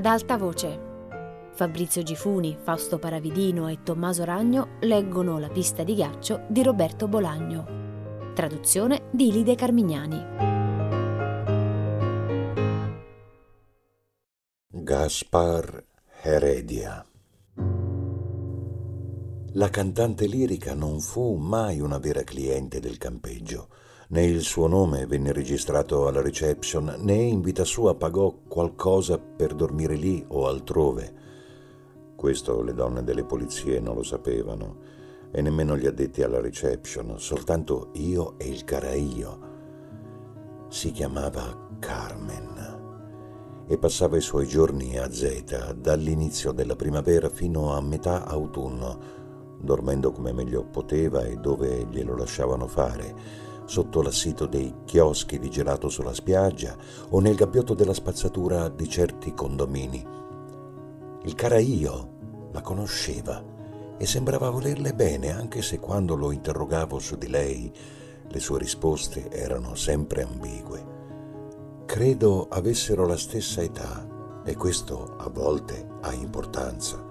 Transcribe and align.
ad 0.00 0.06
alta 0.06 0.38
voce. 0.38 0.88
Fabrizio 1.52 2.02
Gifuni, 2.02 2.56
Fausto 2.58 2.98
Paravidino 2.98 3.68
e 3.68 3.82
Tommaso 3.82 4.24
Ragno 4.24 4.78
leggono 4.80 5.38
La 5.38 5.50
pista 5.50 5.84
di 5.84 5.94
ghiaccio 5.94 6.46
di 6.48 6.62
Roberto 6.62 7.06
Bolagno. 7.06 8.32
Traduzione 8.34 9.10
di 9.12 9.30
Lide 9.30 9.54
Carmignani. 9.54 10.24
Gaspar 14.68 15.84
Heredia 16.22 17.04
La 19.52 19.68
cantante 19.68 20.26
lirica 20.26 20.72
non 20.72 21.00
fu 21.00 21.34
mai 21.34 21.80
una 21.80 21.98
vera 21.98 22.22
cliente 22.22 22.80
del 22.80 22.96
campeggio 22.96 23.68
né 24.10 24.24
il 24.24 24.42
suo 24.42 24.66
nome 24.66 25.06
venne 25.06 25.32
registrato 25.32 26.08
alla 26.08 26.20
reception, 26.20 26.96
né 26.98 27.14
in 27.14 27.40
vita 27.40 27.64
sua 27.64 27.94
pagò 27.94 28.34
qualcosa 28.48 29.18
per 29.18 29.54
dormire 29.54 29.94
lì 29.94 30.24
o 30.28 30.48
altrove. 30.48 31.14
Questo 32.16 32.62
le 32.62 32.74
donne 32.74 33.04
delle 33.04 33.24
polizie 33.24 33.78
non 33.78 33.94
lo 33.94 34.02
sapevano 34.02 34.98
e 35.30 35.40
nemmeno 35.40 35.76
gli 35.76 35.86
addetti 35.86 36.22
alla 36.22 36.40
reception, 36.40 37.20
soltanto 37.20 37.90
io 37.94 38.36
e 38.38 38.48
il 38.48 38.64
caraio. 38.64 39.48
Si 40.68 40.90
chiamava 40.90 41.68
Carmen 41.78 42.78
e 43.68 43.78
passava 43.78 44.16
i 44.16 44.20
suoi 44.20 44.48
giorni 44.48 44.98
a 44.98 45.08
Zeta 45.12 45.72
dall'inizio 45.72 46.50
della 46.50 46.74
primavera 46.74 47.28
fino 47.28 47.74
a 47.74 47.80
metà 47.80 48.26
autunno, 48.26 48.98
dormendo 49.60 50.10
come 50.10 50.32
meglio 50.32 50.64
poteva 50.64 51.24
e 51.24 51.36
dove 51.36 51.86
glielo 51.88 52.16
lasciavano 52.16 52.66
fare 52.66 53.48
sotto 53.70 54.02
l'assito 54.02 54.46
dei 54.46 54.78
chioschi 54.84 55.38
di 55.38 55.48
gelato 55.48 55.88
sulla 55.88 56.12
spiaggia 56.12 56.76
o 57.10 57.20
nel 57.20 57.36
gabbiotto 57.36 57.72
della 57.72 57.94
spazzatura 57.94 58.68
di 58.68 58.88
certi 58.88 59.32
condomini. 59.32 60.04
Il 61.22 61.34
caraio 61.36 62.48
la 62.50 62.62
conosceva 62.62 63.40
e 63.96 64.06
sembrava 64.06 64.50
volerle 64.50 64.92
bene, 64.92 65.30
anche 65.30 65.62
se 65.62 65.78
quando 65.78 66.16
lo 66.16 66.32
interrogavo 66.32 66.98
su 66.98 67.16
di 67.16 67.28
lei 67.28 67.72
le 68.26 68.40
sue 68.40 68.58
risposte 68.58 69.30
erano 69.30 69.76
sempre 69.76 70.22
ambigue. 70.22 70.84
Credo 71.86 72.48
avessero 72.50 73.06
la 73.06 73.16
stessa 73.16 73.62
età 73.62 74.42
e 74.44 74.56
questo 74.56 75.14
a 75.16 75.28
volte 75.28 75.86
ha 76.00 76.12
importanza. 76.12 77.09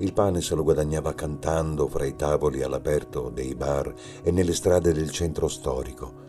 Il 0.00 0.12
pane 0.12 0.40
se 0.40 0.54
lo 0.54 0.62
guadagnava 0.62 1.12
cantando 1.12 1.88
fra 1.88 2.04
i 2.04 2.14
tavoli 2.14 2.62
all'aperto 2.62 3.30
dei 3.30 3.56
bar 3.56 3.92
e 4.22 4.30
nelle 4.30 4.54
strade 4.54 4.92
del 4.92 5.10
centro 5.10 5.48
storico. 5.48 6.26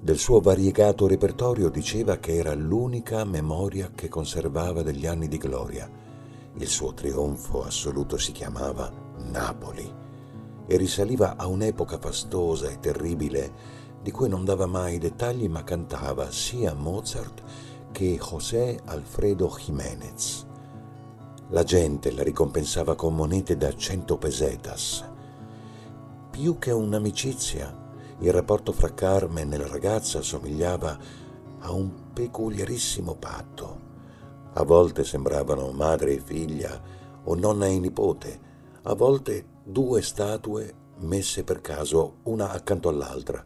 Del 0.00 0.18
suo 0.18 0.40
variegato 0.40 1.06
repertorio 1.06 1.70
diceva 1.70 2.18
che 2.18 2.34
era 2.34 2.52
l'unica 2.52 3.24
memoria 3.24 3.90
che 3.94 4.08
conservava 4.08 4.82
degli 4.82 5.06
anni 5.06 5.28
di 5.28 5.38
gloria. 5.38 5.90
Il 6.56 6.68
suo 6.68 6.92
trionfo 6.92 7.64
assoluto 7.64 8.18
si 8.18 8.32
chiamava 8.32 8.92
Napoli 9.30 9.90
e 10.66 10.76
risaliva 10.76 11.36
a 11.36 11.46
un'epoca 11.46 11.98
fastosa 11.98 12.68
e 12.68 12.78
terribile 12.80 13.52
di 14.02 14.10
cui 14.10 14.28
non 14.28 14.44
dava 14.44 14.66
mai 14.66 14.98
dettagli 14.98 15.48
ma 15.48 15.64
cantava 15.64 16.30
sia 16.30 16.74
Mozart 16.74 17.42
che 17.92 18.18
José 18.20 18.78
Alfredo 18.84 19.48
Jiménez. 19.48 20.52
La 21.50 21.62
gente 21.62 22.10
la 22.10 22.22
ricompensava 22.22 22.94
con 22.94 23.14
monete 23.14 23.56
da 23.58 23.70
cento 23.76 24.16
pesetas. 24.16 25.04
Più 26.30 26.58
che 26.58 26.70
un'amicizia, 26.70 28.16
il 28.20 28.32
rapporto 28.32 28.72
fra 28.72 28.94
Carmen 28.94 29.52
e 29.52 29.58
la 29.58 29.68
ragazza 29.68 30.22
somigliava 30.22 30.98
a 31.60 31.70
un 31.70 32.12
peculiarissimo 32.14 33.14
patto. 33.16 33.80
A 34.54 34.64
volte 34.64 35.04
sembravano 35.04 35.70
madre 35.72 36.14
e 36.14 36.18
figlia 36.18 36.80
o 37.24 37.34
nonna 37.34 37.66
e 37.66 37.78
nipote, 37.78 38.40
a 38.84 38.94
volte 38.94 39.44
due 39.62 40.00
statue 40.00 40.74
messe 41.00 41.44
per 41.44 41.60
caso 41.60 42.20
una 42.24 42.52
accanto 42.52 42.88
all'altra. 42.88 43.44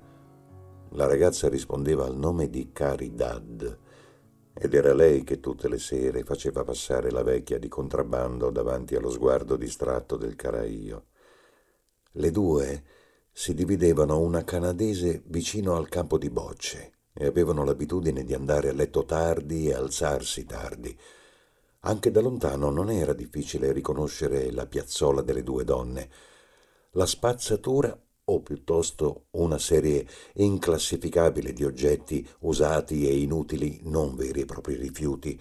La 0.90 1.06
ragazza 1.06 1.48
rispondeva 1.48 2.04
al 2.06 2.16
nome 2.16 2.48
di 2.48 2.70
Caridad 2.72 3.86
ed 4.60 4.74
era 4.74 4.92
lei 4.92 5.22
che 5.22 5.38
tutte 5.38 5.68
le 5.68 5.78
sere 5.78 6.24
faceva 6.24 6.64
passare 6.64 7.12
la 7.12 7.22
vecchia 7.22 7.58
di 7.58 7.68
contrabbando 7.68 8.50
davanti 8.50 8.96
allo 8.96 9.10
sguardo 9.10 9.56
distratto 9.56 10.16
del 10.16 10.34
caraio. 10.34 11.06
Le 12.12 12.30
due 12.32 12.82
si 13.30 13.54
dividevano 13.54 14.18
una 14.18 14.42
canadese 14.42 15.22
vicino 15.26 15.76
al 15.76 15.88
campo 15.88 16.18
di 16.18 16.28
bocce 16.28 16.92
e 17.12 17.26
avevano 17.26 17.64
l'abitudine 17.64 18.24
di 18.24 18.34
andare 18.34 18.70
a 18.70 18.72
letto 18.72 19.04
tardi 19.04 19.68
e 19.68 19.74
alzarsi 19.74 20.44
tardi. 20.44 20.98
Anche 21.82 22.10
da 22.10 22.20
lontano 22.20 22.70
non 22.70 22.90
era 22.90 23.12
difficile 23.12 23.70
riconoscere 23.70 24.50
la 24.50 24.66
piazzola 24.66 25.22
delle 25.22 25.44
due 25.44 25.62
donne. 25.62 26.10
La 26.92 27.06
spazzatura 27.06 27.96
o 28.30 28.40
piuttosto 28.40 29.26
una 29.32 29.58
serie 29.58 30.06
inclassificabile 30.34 31.52
di 31.52 31.64
oggetti 31.64 32.26
usati 32.40 33.06
e 33.08 33.18
inutili, 33.18 33.80
non 33.84 34.14
veri 34.14 34.42
e 34.42 34.44
propri 34.44 34.74
rifiuti, 34.76 35.40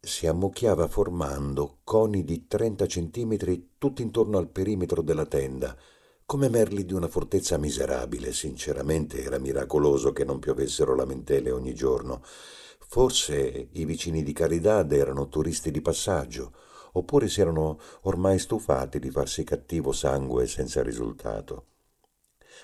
si 0.00 0.26
ammucchiava 0.26 0.86
formando 0.88 1.78
coni 1.82 2.22
di 2.22 2.46
30 2.46 2.86
centimetri 2.86 3.70
tutti 3.76 4.02
intorno 4.02 4.38
al 4.38 4.48
perimetro 4.48 5.02
della 5.02 5.26
tenda, 5.26 5.76
come 6.24 6.48
merli 6.48 6.84
di 6.84 6.92
una 6.92 7.08
fortezza 7.08 7.58
miserabile. 7.58 8.32
Sinceramente 8.32 9.22
era 9.22 9.38
miracoloso 9.38 10.12
che 10.12 10.24
non 10.24 10.38
piovessero 10.38 10.94
lamentele 10.94 11.50
ogni 11.50 11.74
giorno. 11.74 12.22
Forse 12.88 13.68
i 13.72 13.84
vicini 13.84 14.22
di 14.22 14.32
Caridad 14.32 14.92
erano 14.92 15.28
turisti 15.28 15.70
di 15.70 15.80
passaggio, 15.80 16.52
oppure 16.92 17.28
si 17.28 17.40
erano 17.40 17.78
ormai 18.02 18.38
stufati 18.38 18.98
di 18.98 19.10
farsi 19.10 19.44
cattivo 19.44 19.92
sangue 19.92 20.46
senza 20.46 20.82
risultato. 20.82 21.66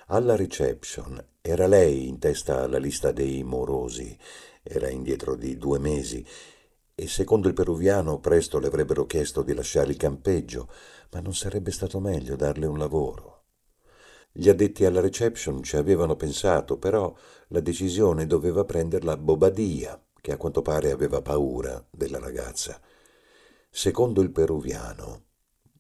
Alla 0.07 0.37
reception 0.37 1.23
era 1.41 1.67
lei 1.67 2.09
in 2.09 2.19
testa 2.19 2.63
alla 2.63 2.79
lista 2.79 3.13
dei 3.13 3.43
morosi, 3.43 4.17
era 4.63 4.89
indietro 4.89 5.35
di 5.35 5.57
due 5.57 5.79
mesi 5.79 6.25
e 6.95 7.09
secondo 7.09 7.49
il 7.49 7.55
peruviano 7.55 8.21
presto 8.21 8.59
le 8.59 8.69
avrebbero 8.69 9.07
chiesto 9.07 9.43
di 9.43 9.55
lasciare 9.55 9.91
il 9.91 9.97
campeggio, 9.97 10.69
ma 11.11 11.21
non 11.21 11.35
sarebbe 11.35 11.71
stato 11.71 11.99
meglio 12.01 12.37
darle 12.37 12.67
un 12.67 12.79
lavoro. 12.79 13.45
Gli 14.31 14.49
addetti 14.49 14.85
alla 14.85 15.01
reception 15.01 15.63
ci 15.63 15.77
avevano 15.77 16.17
pensato, 16.17 16.79
però 16.79 17.15
la 17.49 17.61
decisione 17.61 18.27
doveva 18.27 18.65
prenderla 18.65 19.17
Bobadia, 19.17 20.03
che 20.21 20.33
a 20.33 20.37
quanto 20.37 20.63
pare 20.63 20.91
aveva 20.91 21.21
paura 21.21 21.85
della 21.91 22.19
ragazza. 22.19 22.81
Secondo 23.69 24.23
il 24.23 24.31
peruviano, 24.31 25.25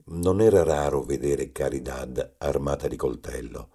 non 0.06 0.40
era 0.40 0.62
raro 0.64 1.02
vedere 1.02 1.52
Caridad 1.52 2.34
armata 2.38 2.88
di 2.88 2.96
coltello. 2.96 3.70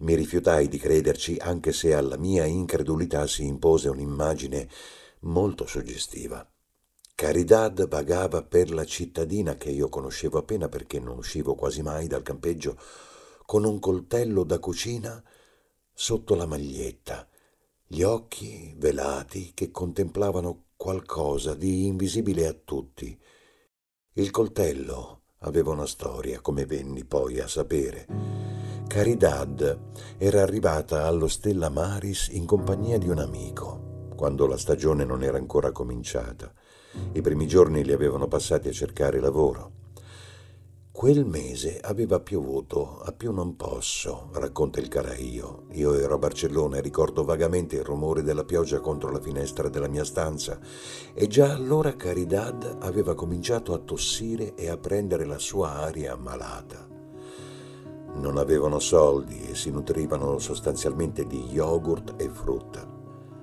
Mi 0.00 0.14
rifiutai 0.14 0.68
di 0.68 0.78
crederci 0.78 1.36
anche 1.38 1.72
se 1.72 1.94
alla 1.94 2.16
mia 2.16 2.44
incredulità 2.44 3.26
si 3.26 3.46
impose 3.46 3.88
un'immagine 3.88 4.68
molto 5.20 5.66
suggestiva. 5.66 6.46
Caridad 7.14 7.86
vagava 7.86 8.42
per 8.42 8.72
la 8.72 8.84
cittadina 8.84 9.54
che 9.54 9.70
io 9.70 9.88
conoscevo 9.88 10.38
appena 10.38 10.68
perché 10.68 10.98
non 10.98 11.18
uscivo 11.18 11.54
quasi 11.54 11.80
mai 11.80 12.08
dal 12.08 12.24
campeggio 12.24 12.76
con 13.46 13.64
un 13.64 13.78
coltello 13.78 14.42
da 14.42 14.58
cucina 14.58 15.22
sotto 15.92 16.34
la 16.34 16.46
maglietta, 16.46 17.28
gli 17.86 18.02
occhi 18.02 18.74
velati 18.76 19.52
che 19.54 19.70
contemplavano 19.70 20.64
qualcosa 20.76 21.54
di 21.54 21.86
invisibile 21.86 22.48
a 22.48 22.52
tutti. 22.52 23.16
Il 24.14 24.30
coltello 24.32 25.22
aveva 25.38 25.70
una 25.70 25.86
storia, 25.86 26.40
come 26.40 26.66
venni 26.66 27.04
poi 27.04 27.38
a 27.38 27.46
sapere. 27.46 28.53
Caridad 28.86 29.78
era 30.18 30.42
arrivata 30.42 31.06
allo 31.06 31.26
Stella 31.26 31.68
Maris 31.68 32.28
in 32.28 32.46
compagnia 32.46 32.96
di 32.96 33.08
un 33.08 33.18
amico, 33.18 34.10
quando 34.14 34.46
la 34.46 34.56
stagione 34.56 35.04
non 35.04 35.24
era 35.24 35.36
ancora 35.36 35.72
cominciata. 35.72 36.52
I 37.12 37.20
primi 37.20 37.48
giorni 37.48 37.84
li 37.84 37.92
avevano 37.92 38.28
passati 38.28 38.68
a 38.68 38.72
cercare 38.72 39.18
lavoro. 39.18 39.82
Quel 40.92 41.24
mese 41.24 41.80
aveva 41.80 42.20
piovuto 42.20 43.00
a 43.00 43.10
più 43.10 43.32
non 43.32 43.56
posso, 43.56 44.28
racconta 44.34 44.78
il 44.78 44.86
caraio. 44.86 45.64
Io 45.72 45.94
ero 45.94 46.14
a 46.14 46.18
Barcellona 46.18 46.76
e 46.76 46.80
ricordo 46.82 47.24
vagamente 47.24 47.74
il 47.74 47.84
rumore 47.84 48.22
della 48.22 48.44
pioggia 48.44 48.78
contro 48.78 49.10
la 49.10 49.20
finestra 49.20 49.68
della 49.68 49.88
mia 49.88 50.04
stanza 50.04 50.60
e 51.12 51.26
già 51.26 51.52
allora 51.52 51.96
Caridad 51.96 52.76
aveva 52.78 53.16
cominciato 53.16 53.74
a 53.74 53.78
tossire 53.78 54.54
e 54.54 54.68
a 54.68 54.76
prendere 54.76 55.24
la 55.24 55.38
sua 55.38 55.72
aria 55.72 56.14
malata. 56.14 56.93
Non 58.14 58.38
avevano 58.38 58.78
soldi 58.78 59.48
e 59.48 59.54
si 59.54 59.70
nutrivano 59.70 60.38
sostanzialmente 60.38 61.26
di 61.26 61.46
yogurt 61.50 62.14
e 62.16 62.28
frutta. 62.28 62.86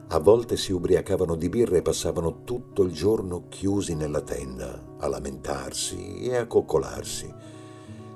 A 0.08 0.20
volte 0.20 0.58
si 0.58 0.72
ubriacavano 0.72 1.36
di 1.36 1.48
birra 1.50 1.78
e 1.78 1.82
passavano 1.82 2.44
tutto 2.44 2.84
il 2.84 2.92
giorno 2.92 3.46
chiusi 3.48 3.96
nella 3.96 4.22
tenda, 4.22 4.96
a 4.98 5.08
lamentarsi 5.08 6.20
e 6.22 6.36
a 6.36 6.48
coccolarsi. 6.48 7.34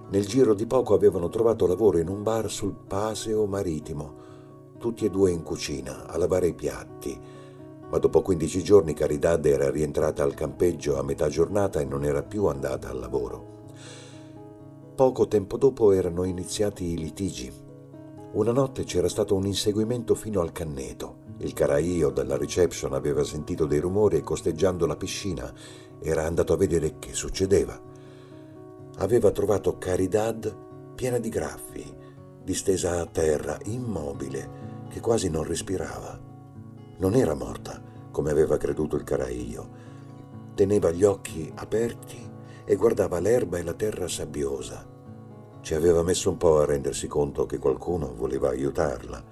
Nel 0.09 0.25
giro 0.25 0.53
di 0.53 0.65
poco 0.65 0.93
avevano 0.93 1.29
trovato 1.29 1.67
lavoro 1.67 1.97
in 1.97 2.09
un 2.09 2.21
bar 2.21 2.49
sul 2.49 2.75
Paseo 2.87 3.45
Marittimo, 3.45 4.23
tutti 4.77 5.05
e 5.05 5.09
due 5.09 5.31
in 5.31 5.41
cucina, 5.41 6.07
a 6.07 6.17
lavare 6.17 6.47
i 6.47 6.53
piatti. 6.53 7.17
ma 7.87 7.97
dopo 7.99 8.21
15 8.21 8.63
giorni 8.63 8.93
Caridad 8.93 9.45
era 9.45 9.69
rientrata 9.69 10.23
al 10.23 10.33
campeggio 10.33 10.97
a 10.97 11.03
metà 11.03 11.29
giornata 11.29 11.79
e 11.79 11.85
non 11.85 12.03
era 12.03 12.23
più 12.23 12.45
andata 12.45 12.89
al 12.89 12.99
lavoro. 12.99 13.54
Poco 14.95 15.27
tempo 15.27 15.57
dopo 15.57 15.91
erano 15.91 16.23
iniziati 16.23 16.85
i 16.85 16.97
litigi. 16.97 17.51
Una 18.31 18.53
notte 18.53 18.85
c'era 18.85 19.09
stato 19.09 19.35
un 19.35 19.45
inseguimento 19.45 20.15
fino 20.15 20.39
al 20.39 20.53
canneto. 20.53 21.17
Il 21.39 21.51
caraio 21.51 22.11
dalla 22.11 22.37
reception 22.37 22.93
aveva 22.93 23.21
sentito 23.25 23.65
dei 23.65 23.79
rumori 23.79 24.15
e 24.15 24.21
costeggiando 24.21 24.85
la 24.85 24.95
piscina 24.95 25.53
era 25.99 26.23
andato 26.23 26.53
a 26.53 26.55
vedere 26.55 26.97
che 26.97 27.13
succedeva. 27.13 27.77
Aveva 28.99 29.31
trovato 29.31 29.77
Caridad 29.77 30.93
piena 30.95 31.17
di 31.17 31.27
graffi, 31.27 31.93
distesa 32.41 33.01
a 33.01 33.05
terra, 33.05 33.57
immobile, 33.65 34.87
che 34.87 35.01
quasi 35.01 35.29
non 35.29 35.43
respirava. 35.43 36.17
Non 36.99 37.15
era 37.15 37.33
morta, 37.33 37.81
come 38.11 38.31
aveva 38.31 38.55
creduto 38.55 38.95
il 38.95 39.03
caraio. 39.03 39.69
Teneva 40.55 40.89
gli 40.91 41.03
occhi 41.03 41.51
aperti 41.53 42.24
e 42.65 42.75
guardava 42.75 43.19
l'erba 43.19 43.57
e 43.57 43.63
la 43.63 43.73
terra 43.73 44.07
sabbiosa. 44.07 44.85
Ci 45.61 45.73
aveva 45.73 46.03
messo 46.03 46.29
un 46.29 46.37
po' 46.37 46.59
a 46.59 46.65
rendersi 46.65 47.07
conto 47.07 47.45
che 47.45 47.57
qualcuno 47.57 48.13
voleva 48.15 48.49
aiutarla. 48.49 49.23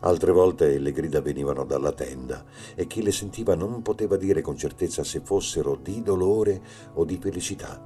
Altre 0.00 0.32
volte 0.32 0.78
le 0.78 0.90
grida 0.90 1.20
venivano 1.20 1.64
dalla 1.64 1.92
tenda 1.92 2.44
e 2.74 2.86
chi 2.86 3.02
le 3.02 3.12
sentiva 3.12 3.54
non 3.54 3.82
poteva 3.82 4.16
dire 4.16 4.40
con 4.40 4.56
certezza 4.56 5.04
se 5.04 5.20
fossero 5.20 5.76
di 5.76 6.02
dolore 6.02 6.60
o 6.94 7.04
di 7.04 7.18
felicità. 7.18 7.80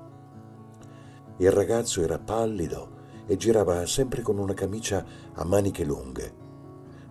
Il 1.39 1.53
ragazzo 1.53 2.01
era 2.03 2.19
pallido 2.19 2.95
e 3.27 3.37
girava 3.37 3.85
sempre 3.85 4.23
con 4.23 4.39
una 4.39 4.55
camicia 4.55 5.05
a 5.35 5.45
maniche 5.45 5.85
lunghe. 5.85 6.45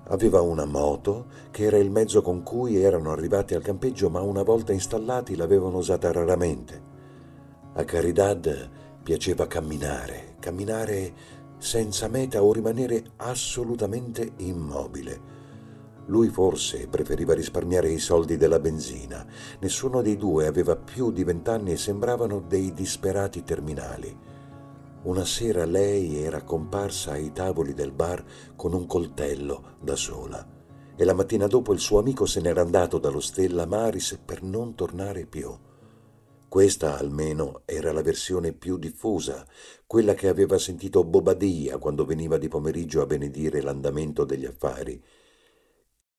Aveva 0.07 0.41
una 0.41 0.65
moto 0.65 1.25
che 1.51 1.65
era 1.65 1.77
il 1.77 1.91
mezzo 1.91 2.21
con 2.21 2.41
cui 2.41 2.77
erano 2.77 3.11
arrivati 3.11 3.53
al 3.53 3.61
campeggio, 3.61 4.09
ma 4.09 4.21
una 4.21 4.43
volta 4.43 4.71
installati 4.73 5.35
l'avevano 5.35 5.77
usata 5.77 6.11
raramente. 6.11 6.84
A 7.77 7.83
Caridad 7.83 8.69
piaceva 9.03 9.47
camminare, 9.47 10.35
camminare 10.39 11.13
senza 11.57 12.07
meta 12.07 12.41
o 12.41 12.53
rimanere 12.53 13.03
assolutamente 13.17 14.31
immobile. 14.37 15.19
Lui 16.05 16.29
forse 16.29 16.87
preferiva 16.87 17.33
risparmiare 17.33 17.91
i 17.91 17.99
soldi 17.99 18.37
della 18.37 18.59
benzina. 18.59 19.25
Nessuno 19.59 20.01
dei 20.01 20.15
due 20.15 20.47
aveva 20.47 20.77
più 20.77 21.11
di 21.11 21.25
vent'anni 21.25 21.73
e 21.73 21.77
sembravano 21.77 22.39
dei 22.47 22.71
disperati 22.73 23.43
terminali. 23.43 24.17
Una 25.03 25.25
sera 25.25 25.65
lei 25.65 26.23
era 26.23 26.43
comparsa 26.43 27.11
ai 27.11 27.33
tavoli 27.33 27.73
del 27.73 27.91
bar 27.91 28.23
con 28.55 28.73
un 28.73 28.85
coltello 28.85 29.75
da 29.81 29.97
sola 29.97 30.47
e 30.95 31.03
la 31.03 31.13
mattina 31.13 31.47
dopo 31.47 31.73
il 31.73 31.79
suo 31.79 31.99
amico 31.99 32.25
se 32.25 32.39
n'era 32.39 32.61
andato 32.61 32.99
dallo 32.99 33.19
Stella 33.19 33.65
Maris 33.65 34.17
per 34.23 34.43
non 34.43 34.75
tornare 34.75 35.25
più. 35.25 35.53
Questa 36.47 36.97
almeno 36.97 37.63
era 37.65 37.91
la 37.91 38.01
versione 38.01 38.53
più 38.53 38.77
diffusa, 38.77 39.45
quella 39.85 40.13
che 40.13 40.27
aveva 40.27 40.57
sentito 40.57 41.03
Bobadia 41.03 41.77
quando 41.77 42.05
veniva 42.05 42.37
di 42.37 42.47
pomeriggio 42.47 43.01
a 43.01 43.05
benedire 43.05 43.61
l'andamento 43.61 44.23
degli 44.23 44.45
affari. 44.45 45.03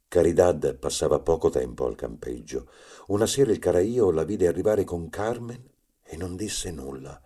Caridad 0.09 0.77
passava 0.77 1.21
poco 1.21 1.49
tempo 1.49 1.87
al 1.87 1.95
campeggio. 1.95 2.69
Una 3.09 3.27
sera 3.27 3.51
il 3.51 3.59
caraio 3.59 4.11
la 4.11 4.25
vide 4.25 4.47
arrivare 4.47 4.85
con 4.85 5.09
Carmen 5.09 5.63
e 6.03 6.17
non 6.17 6.37
disse 6.37 6.71
nulla. 6.71 7.21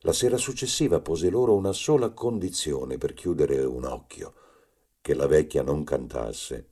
La 0.00 0.12
sera 0.12 0.36
successiva 0.36 1.00
pose 1.00 1.30
loro 1.30 1.54
una 1.54 1.72
sola 1.72 2.10
condizione 2.10 2.96
per 2.96 3.12
chiudere 3.12 3.64
un 3.64 3.84
occhio, 3.84 4.34
che 5.00 5.14
la 5.14 5.26
vecchia 5.26 5.62
non 5.62 5.84
cantasse. 5.84 6.70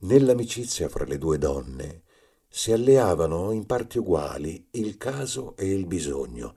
Nell'amicizia 0.00 0.88
fra 0.88 1.04
le 1.04 1.18
due 1.18 1.38
donne 1.38 2.02
si 2.52 2.72
alleavano 2.72 3.52
in 3.52 3.64
parti 3.64 3.98
uguali 3.98 4.66
il 4.72 4.96
caso 4.96 5.54
e 5.56 5.70
il 5.70 5.86
bisogno. 5.86 6.56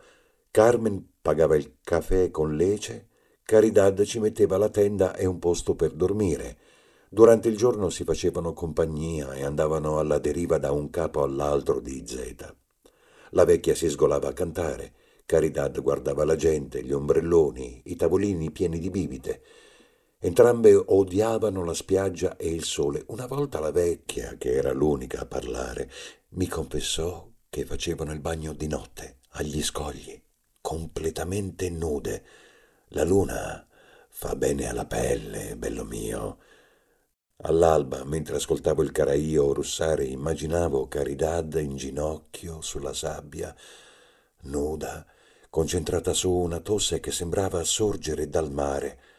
Carmen 0.50 1.12
pagava 1.22 1.56
il 1.56 1.76
caffè 1.84 2.32
con 2.32 2.56
lece, 2.56 3.10
Caridad 3.44 4.02
ci 4.04 4.18
metteva 4.20 4.58
la 4.58 4.70
tenda 4.70 5.16
e 5.16 5.28
un 5.28 5.38
posto 5.38 5.76
per 5.76 5.92
dormire. 5.92 6.58
Durante 7.10 7.48
il 7.48 7.56
giorno 7.56 7.92
si 7.92 8.04
facevano 8.04 8.54
compagnia 8.54 9.34
e 9.34 9.44
andavano 9.44 10.00
alla 10.00 10.18
deriva 10.18 10.58
da 10.58 10.72
un 10.72 10.90
capo 10.90 11.22
all'altro 11.22 11.80
di 11.80 12.04
Zeta. 12.08 12.54
La 13.30 13.46
vecchia 13.46 13.76
si 13.76 13.88
sgolava 13.88 14.30
a 14.30 14.34
cantare, 14.34 14.94
Caridad 15.28 15.80
guardava 15.80 16.26
la 16.26 16.36
gente, 16.36 16.84
gli 16.84 16.92
ombrelloni, 16.92 17.84
i 17.86 17.96
tavolini 17.96 18.50
pieni 18.50 18.80
di 18.80 18.90
bibite. 18.90 19.42
Entrambe 20.26 20.74
odiavano 20.74 21.66
la 21.66 21.74
spiaggia 21.74 22.38
e 22.38 22.48
il 22.48 22.64
sole. 22.64 23.04
Una 23.08 23.26
volta 23.26 23.60
la 23.60 23.72
vecchia, 23.72 24.38
che 24.38 24.54
era 24.54 24.72
l'unica 24.72 25.20
a 25.20 25.26
parlare, 25.26 25.92
mi 26.30 26.48
confessò 26.48 27.30
che 27.50 27.66
facevano 27.66 28.14
il 28.14 28.22
bagno 28.22 28.54
di 28.54 28.68
notte, 28.68 29.18
agli 29.32 29.62
scogli, 29.62 30.18
completamente 30.62 31.70
nude. 31.70 32.24
La 32.92 33.04
luna 33.04 33.68
fa 34.08 34.34
bene 34.38 34.70
alla 34.70 34.86
pelle, 34.86 35.58
bello 35.58 35.84
mio. 35.84 36.38
All'alba, 37.42 38.06
mentre 38.06 38.38
ascoltavo 38.38 38.82
il 38.82 38.94
caraio 38.94 39.52
russare, 39.52 40.06
immaginavo 40.06 40.88
Caridad 40.88 41.54
in 41.56 41.76
ginocchio 41.76 42.62
sulla 42.62 42.94
sabbia, 42.94 43.54
nuda, 44.44 45.06
concentrata 45.50 46.14
su 46.14 46.32
una 46.32 46.62
tosse 46.62 47.02
che 47.02 47.12
sembrava 47.12 47.62
sorgere 47.66 48.30
dal 48.30 48.54
mare. 48.54 49.12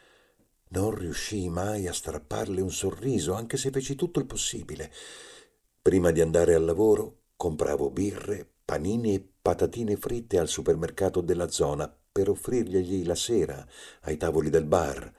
Non 0.75 0.93
riuscii 0.93 1.49
mai 1.51 1.87
a 1.87 1.93
strapparle 1.93 2.61
un 2.61 2.73
sorriso, 2.73 3.33
anche 3.33 3.57
se 3.57 3.71
feci 3.71 3.95
tutto 3.95 4.19
il 4.19 4.27
possibile. 4.27 4.91
Prima 5.81 6.11
di 6.11 6.21
andare 6.21 6.55
al 6.55 6.65
lavoro 6.65 7.19
compravo 7.37 7.91
birre, 7.91 8.45
panini 8.65 9.15
e 9.15 9.25
patatine 9.41 9.95
fritte 9.95 10.37
al 10.37 10.49
supermercato 10.49 11.21
della 11.21 11.49
zona 11.49 11.95
per 12.11 12.29
offrirglieli 12.29 13.05
la 13.05 13.15
sera 13.15 13.65
ai 14.01 14.17
tavoli 14.17 14.51
del 14.51 14.65
bar. 14.65 15.13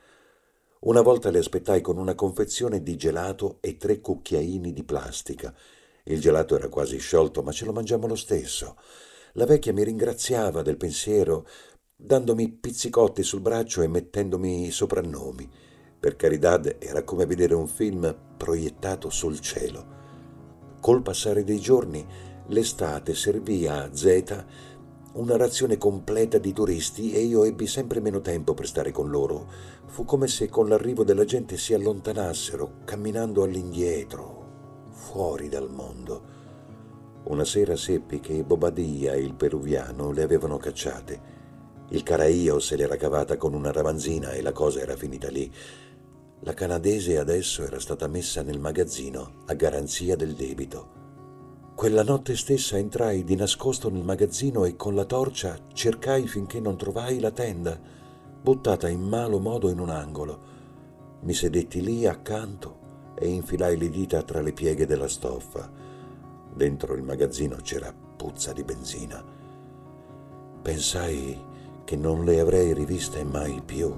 Una 0.81 1.02
volta 1.02 1.30
le 1.30 1.40
aspettai 1.40 1.80
con 1.80 1.98
una 1.98 2.16
confezione 2.16 2.84
di 2.84 2.98
gelato 2.98 3.60
e 3.62 3.78
tre 3.78 4.01
cucchiaini 4.01 4.74
di 4.74 4.84
plastica. 4.84 5.56
Il 6.04 6.19
gelato 6.19 6.58
era 6.58 6.68
quasi 6.68 6.98
sciolto, 6.98 7.44
ma 7.44 7.54
ce 7.54 7.63
lo 7.63 7.72
mangiamo 7.72 8.08
lo 8.08 8.16
stesso. 8.16 8.75
La 9.38 9.46
vecchia 9.46 9.72
mi 9.72 9.86
ringraziava 9.86 10.62
del 10.62 10.78
pensiero, 10.78 11.48
dandomi 11.98 12.50
pizzicotti 12.50 13.24
sul 13.24 13.40
braccio 13.40 13.82
e 13.82 13.88
mettendomi 13.88 14.70
soprannomi. 14.70 15.50
Per 15.98 16.16
Caridad 16.16 16.76
era 16.78 17.04
come 17.04 17.25
vedere 17.25 17.56
un 17.56 17.68
film 17.68 18.16
proiettato 18.38 19.10
sul 19.10 19.40
cielo. 19.40 19.94
Col 20.82 21.02
passare 21.02 21.44
dei 21.44 21.60
giorni, 21.60 22.06
l'estate 22.48 23.16
servì 23.16 23.66
a 23.66 23.90
Zeta 23.94 24.46
una 25.14 25.38
razione 25.38 25.78
completa 25.78 26.38
di 26.38 26.52
turisti 26.52 27.14
e 27.14 27.22
io 27.22 27.46
ebbi 27.46 27.66
sempre 27.66 28.02
meno 28.02 28.20
tempo 28.20 28.54
per 28.54 28.68
stare 28.68 28.92
con 28.92 29.10
loro. 29.10 29.48
Fu 29.86 30.04
come 30.04 30.28
se 30.28 30.50
con 30.50 30.68
l'arrivo 30.68 31.06
della 31.06 31.24
gente 31.24 31.58
si 31.58 31.74
allontanassero, 31.74 32.82
camminando 32.84 33.42
all'indietro, 33.42 34.90
fuori 34.92 35.48
dal 35.48 35.72
mondo. 35.72 36.34
Una 37.24 37.46
sera 37.46 37.78
seppi 37.78 38.20
che 38.20 38.44
Bobadia 38.44 39.14
e 39.14 39.22
il 39.22 39.34
peruviano 39.34 40.12
le 40.12 40.22
avevano 40.22 40.58
cacciate. 40.58 41.35
Il 41.89 42.01
caraio 42.01 42.60
se 42.60 42.75
l'era 42.75 42.96
cavata 42.96 43.38
con 43.38 43.54
una 43.54 43.72
ramanzina 43.72 44.32
e 44.32 44.42
la 44.42 44.51
cosa 44.51 44.80
era 44.80 44.96
finita 44.96 45.30
lì. 45.30 45.51
La 46.39 46.54
canadese 46.54 47.20
adesso 47.20 47.63
era 47.63 47.80
stata 47.80 48.08
messa 48.08 48.42
nel 48.42 48.60
magazzino 48.60 49.44
a 49.46 49.54
garanzia 49.54 50.15
del 50.15 50.34
debito. 50.34 51.04
Quella 51.75 52.04
notte 52.04 52.36
stessa 52.36 52.77
entrai 52.77 53.24
di 53.24 53.36
nascosto 53.36 53.89
nel 53.89 54.04
magazzino 54.04 54.65
e 54.65 54.75
con 54.75 54.96
la 54.96 55.06
torcia 55.06 55.60
cercai 55.74 56.27
finché 56.27 56.60
non 56.60 56.75
trovai 56.75 57.20
la 57.20 57.32
tenda, 57.32 57.80
buttata 58.42 58.88
in 58.89 59.01
malo 59.01 59.39
modo 59.39 59.70
in 59.70 59.80
un 59.80 59.89
angolo. 59.89 60.54
Mi 61.22 61.34
sedetti 61.34 61.82
lì 61.82 62.08
accanto 62.08 63.13
e 63.15 63.27
infilai 63.27 63.77
le 63.77 63.89
dita 63.89 64.24
tra 64.24 64.42
le 64.42 64.54
pieghe 64.54 64.86
della 64.86 65.08
stoffa. 65.08 65.70
Dentro 66.54 66.94
il 66.96 67.04
magazzino 67.04 67.58
c'era 67.58 67.94
puzza 67.94 68.54
di 68.54 68.63
benzina. 68.63 69.24
Pensai 70.62 71.54
che 71.86 71.96
non 71.96 72.25
le 72.25 72.39
avrei 72.39 72.74
riviste 72.74 73.24
mai 73.24 73.62
più. 73.63 73.94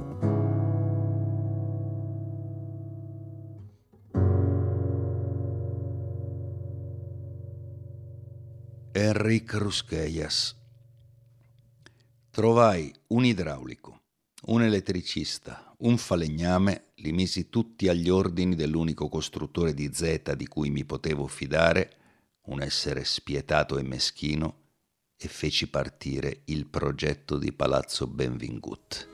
Enric 8.92 9.54
Rusquellas. 9.54 10.56
Trovai 12.30 12.94
un 13.08 13.26
idraulico, 13.26 14.02
un 14.48 14.64
elettricista, 14.64 15.74
un 15.80 15.98
falegname, 15.98 16.92
li 16.96 17.12
misi 17.12 17.50
tutti 17.50 17.88
agli 17.88 18.10
ordini 18.10 18.56
dell'unico 18.56 19.08
costruttore 19.08 19.74
di 19.74 19.92
Z 19.94 20.34
di 20.34 20.48
cui 20.48 20.70
mi 20.70 20.84
potevo 20.84 21.26
fidare, 21.28 21.92
un 22.48 22.62
essere 22.62 23.06
spietato 23.06 23.78
e 23.78 23.84
meschino, 23.84 24.67
e 25.20 25.28
feci 25.28 25.68
partire 25.68 26.42
il 26.46 26.68
progetto 26.68 27.38
di 27.38 27.52
Palazzo 27.52 28.06
Benvingut. 28.06 29.08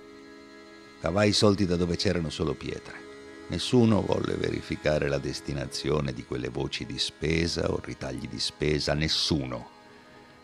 Cavai 1.00 1.30
i 1.30 1.34
soldi 1.34 1.66
da 1.66 1.78
dove 1.78 1.96
c'erano 1.96 2.30
solo 2.30 2.54
pietre. 2.56 3.02
Nessuno 3.48 4.02
volle 4.02 4.36
verificare 4.36 5.08
la 5.08 5.18
destinazione 5.18 6.14
di 6.14 6.26
quelle 6.26 6.50
voci 6.50 6.86
di 6.86 7.00
spesa 7.00 7.72
o 7.72 7.80
ritagli 7.82 8.28
di 8.28 8.40
spesa, 8.40 8.94
nessuno 8.94 9.70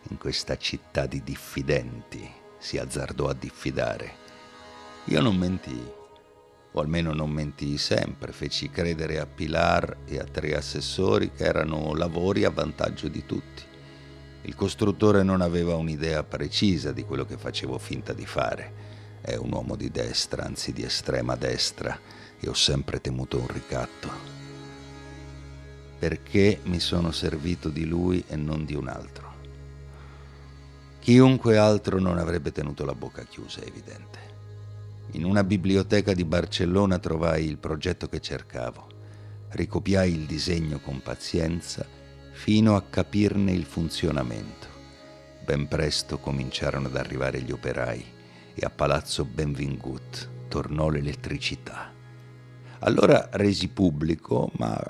in 0.09 0.17
questa 0.17 0.57
città 0.57 1.05
di 1.05 1.23
diffidenti 1.23 2.29
si 2.57 2.77
azzardò 2.77 3.27
a 3.27 3.33
diffidare. 3.33 4.27
Io 5.05 5.21
non 5.21 5.35
mentii, 5.35 5.91
o 6.71 6.79
almeno 6.79 7.13
non 7.13 7.31
mentii 7.31 7.77
sempre, 7.77 8.31
feci 8.31 8.69
credere 8.69 9.19
a 9.19 9.25
Pilar 9.25 9.97
e 10.05 10.19
a 10.19 10.23
tre 10.23 10.55
assessori 10.55 11.31
che 11.31 11.43
erano 11.43 11.93
lavori 11.95 12.45
a 12.45 12.49
vantaggio 12.49 13.07
di 13.09 13.25
tutti. 13.25 13.68
Il 14.43 14.55
costruttore 14.55 15.21
non 15.21 15.41
aveva 15.41 15.75
un'idea 15.75 16.23
precisa 16.23 16.91
di 16.91 17.03
quello 17.03 17.25
che 17.25 17.37
facevo 17.37 17.77
finta 17.77 18.13
di 18.13 18.25
fare. 18.25 18.87
È 19.21 19.35
un 19.35 19.51
uomo 19.51 19.75
di 19.75 19.91
destra, 19.91 20.45
anzi 20.45 20.71
di 20.71 20.83
estrema 20.83 21.35
destra, 21.35 21.99
e 22.39 22.47
ho 22.47 22.53
sempre 22.53 23.01
temuto 23.01 23.37
un 23.37 23.47
ricatto. 23.47 24.37
Perché 25.99 26.61
mi 26.63 26.79
sono 26.79 27.11
servito 27.11 27.69
di 27.69 27.85
lui 27.85 28.23
e 28.27 28.37
non 28.37 28.63
di 28.63 28.75
un 28.75 28.87
altro? 28.87 29.27
Chiunque 30.99 31.57
altro 31.57 31.99
non 31.99 32.17
avrebbe 32.17 32.53
tenuto 32.53 32.85
la 32.85 32.95
bocca 32.95 33.23
chiusa, 33.23 33.59
è 33.59 33.67
evidente. 33.67 34.19
In 35.11 35.25
una 35.25 35.43
biblioteca 35.43 36.13
di 36.13 36.23
Barcellona 36.23 36.97
trovai 36.99 37.45
il 37.45 37.57
progetto 37.57 38.07
che 38.07 38.21
cercavo. 38.21 38.87
Ricopiai 39.49 40.13
il 40.13 40.25
disegno 40.25 40.79
con 40.79 41.01
pazienza 41.01 41.98
fino 42.41 42.77
a 42.77 42.83
capirne 42.83 43.51
il 43.51 43.65
funzionamento. 43.65 44.67
Ben 45.43 45.67
presto 45.67 46.19
cominciarono 46.19 46.87
ad 46.87 46.95
arrivare 46.95 47.41
gli 47.41 47.51
operai 47.51 48.01
e 48.53 48.65
a 48.65 48.69
Palazzo 48.69 49.25
Benvingut 49.25 50.29
tornò 50.47 50.87
l'elettricità. 50.87 51.91
Allora 52.79 53.27
resi 53.33 53.67
pubblico, 53.67 54.51
ma 54.55 54.81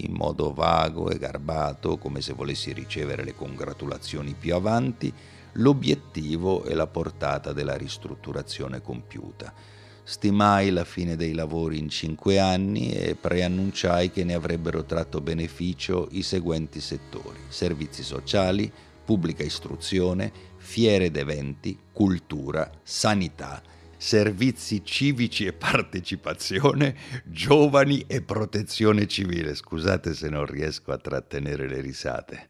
in 0.00 0.12
modo 0.12 0.52
vago 0.52 1.08
e 1.08 1.16
garbato, 1.16 1.96
come 1.96 2.20
se 2.20 2.34
volessi 2.34 2.74
ricevere 2.74 3.24
le 3.24 3.34
congratulazioni 3.34 4.34
più 4.38 4.54
avanti, 4.54 5.10
l'obiettivo 5.52 6.62
e 6.64 6.74
la 6.74 6.86
portata 6.86 7.54
della 7.54 7.74
ristrutturazione 7.74 8.82
compiuta 8.82 9.71
Stimai 10.04 10.70
la 10.70 10.84
fine 10.84 11.14
dei 11.14 11.32
lavori 11.32 11.78
in 11.78 11.88
cinque 11.88 12.40
anni 12.40 12.92
e 12.92 13.14
preannunciai 13.14 14.10
che 14.10 14.24
ne 14.24 14.34
avrebbero 14.34 14.84
tratto 14.84 15.20
beneficio 15.20 16.08
i 16.10 16.22
seguenti 16.22 16.80
settori: 16.80 17.38
servizi 17.48 18.02
sociali, 18.02 18.70
pubblica 19.04 19.44
istruzione, 19.44 20.32
fiere 20.56 21.06
ed 21.06 21.16
eventi, 21.16 21.78
cultura, 21.92 22.68
sanità, 22.82 23.62
servizi 23.96 24.84
civici 24.84 25.46
e 25.46 25.52
partecipazione, 25.52 26.96
giovani 27.24 28.04
e 28.08 28.22
protezione 28.22 29.06
civile. 29.06 29.54
Scusate 29.54 30.14
se 30.14 30.28
non 30.28 30.46
riesco 30.46 30.90
a 30.90 30.98
trattenere 30.98 31.68
le 31.68 31.80
risate. 31.80 32.48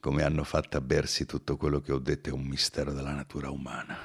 Come 0.00 0.22
hanno 0.22 0.44
fatto 0.44 0.78
a 0.78 0.80
bersi 0.80 1.26
tutto 1.26 1.58
quello 1.58 1.80
che 1.80 1.92
ho 1.92 1.98
detto 1.98 2.30
è 2.30 2.32
un 2.32 2.44
mistero 2.44 2.92
della 2.94 3.12
natura 3.12 3.50
umana. 3.50 3.98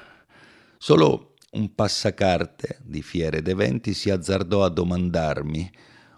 Solo 0.76 1.35
un 1.52 1.74
passacarte 1.74 2.78
di 2.82 3.02
fiere 3.02 3.38
ed 3.38 3.48
eventi 3.48 3.94
si 3.94 4.10
azzardò 4.10 4.64
a 4.64 4.68
domandarmi, 4.68 5.70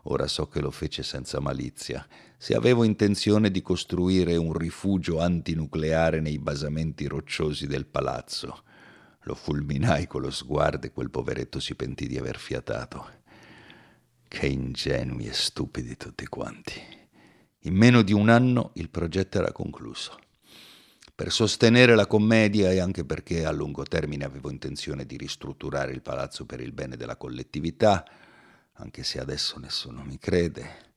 ora 0.05 0.27
so 0.27 0.49
che 0.49 0.61
lo 0.61 0.71
fece 0.71 1.03
senza 1.03 1.41
malizia, 1.41 2.07
se 2.37 2.55
avevo 2.55 2.85
intenzione 2.85 3.51
di 3.51 3.61
costruire 3.61 4.37
un 4.37 4.53
rifugio 4.53 5.21
antinucleare 5.21 6.21
nei 6.21 6.39
basamenti 6.39 7.07
rocciosi 7.07 7.67
del 7.67 7.87
palazzo. 7.87 8.63
Lo 9.23 9.35
fulminai 9.35 10.07
con 10.07 10.23
lo 10.23 10.31
sguardo 10.31 10.87
e 10.87 10.93
quel 10.93 11.11
poveretto 11.11 11.61
si 11.61 11.75
pentì 11.75 12.07
di 12.07 12.17
aver 12.17 12.39
fiatato. 12.39 13.07
Che 14.27 14.47
ingenui 14.47 15.27
e 15.27 15.33
stupidi 15.33 15.97
tutti 15.97 16.27
quanti. 16.27 16.81
In 17.63 17.75
meno 17.75 18.03
di 18.03 18.13
un 18.13 18.29
anno 18.29 18.71
il 18.75 18.89
progetto 18.89 19.39
era 19.39 19.53
concluso 19.53 20.19
per 21.19 21.33
sostenere 21.33 21.97
la 21.97 22.07
commedia 22.07 22.71
e 22.71 22.79
anche 22.79 23.05
perché 23.05 23.45
a 23.45 23.51
lungo 23.51 23.83
termine 23.83 24.25
avevo 24.25 24.51
intenzione 24.51 25.05
di 25.05 25.17
ristrutturare 25.17 25.91
il 25.91 26.01
palazzo 26.01 26.47
per 26.47 26.61
il 26.61 26.71
bene 26.71 26.97
della 26.97 27.17
collettività, 27.17 28.05
anche 28.75 29.03
se 29.03 29.19
adesso 29.19 29.59
nessuno 29.59 30.05
mi 30.05 30.17
crede, 30.17 30.93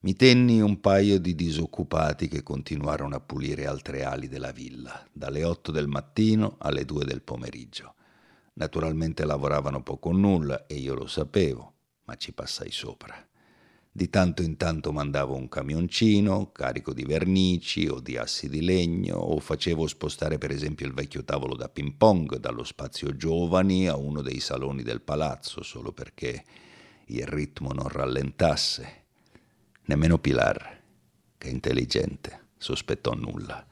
mi 0.00 0.14
tenni 0.14 0.62
un 0.62 0.80
paio 0.80 1.20
di 1.20 1.34
disoccupati 1.34 2.26
che 2.26 2.42
continuarono 2.42 3.16
a 3.16 3.20
pulire 3.20 3.66
altre 3.66 4.02
ali 4.02 4.28
della 4.28 4.50
villa, 4.50 5.06
dalle 5.12 5.44
otto 5.44 5.70
del 5.70 5.88
mattino 5.88 6.54
alle 6.60 6.86
due 6.86 7.04
del 7.04 7.20
pomeriggio. 7.20 7.96
Naturalmente 8.54 9.26
lavoravano 9.26 9.82
poco 9.82 10.08
o 10.08 10.12
nulla 10.12 10.64
e 10.66 10.76
io 10.76 10.94
lo 10.94 11.06
sapevo, 11.06 11.74
ma 12.04 12.16
ci 12.16 12.32
passai 12.32 12.70
sopra. 12.70 13.14
Di 13.96 14.10
tanto 14.10 14.42
in 14.42 14.58
tanto 14.58 14.92
mandavo 14.92 15.34
un 15.34 15.48
camioncino 15.48 16.52
carico 16.52 16.92
di 16.92 17.04
vernici 17.04 17.86
o 17.86 17.98
di 17.98 18.18
assi 18.18 18.46
di 18.46 18.60
legno 18.60 19.16
o 19.16 19.40
facevo 19.40 19.86
spostare 19.86 20.36
per 20.36 20.50
esempio 20.50 20.84
il 20.84 20.92
vecchio 20.92 21.24
tavolo 21.24 21.54
da 21.56 21.70
ping 21.70 21.94
pong 21.96 22.36
dallo 22.36 22.62
spazio 22.62 23.16
giovani 23.16 23.88
a 23.88 23.96
uno 23.96 24.20
dei 24.20 24.38
saloni 24.38 24.82
del 24.82 25.00
palazzo 25.00 25.62
solo 25.62 25.92
perché 25.92 26.44
il 27.06 27.26
ritmo 27.26 27.72
non 27.72 27.88
rallentasse. 27.88 29.04
Nemmeno 29.86 30.18
Pilar, 30.18 30.78
che 31.38 31.48
intelligente, 31.48 32.48
sospettò 32.58 33.14
nulla. 33.14 33.64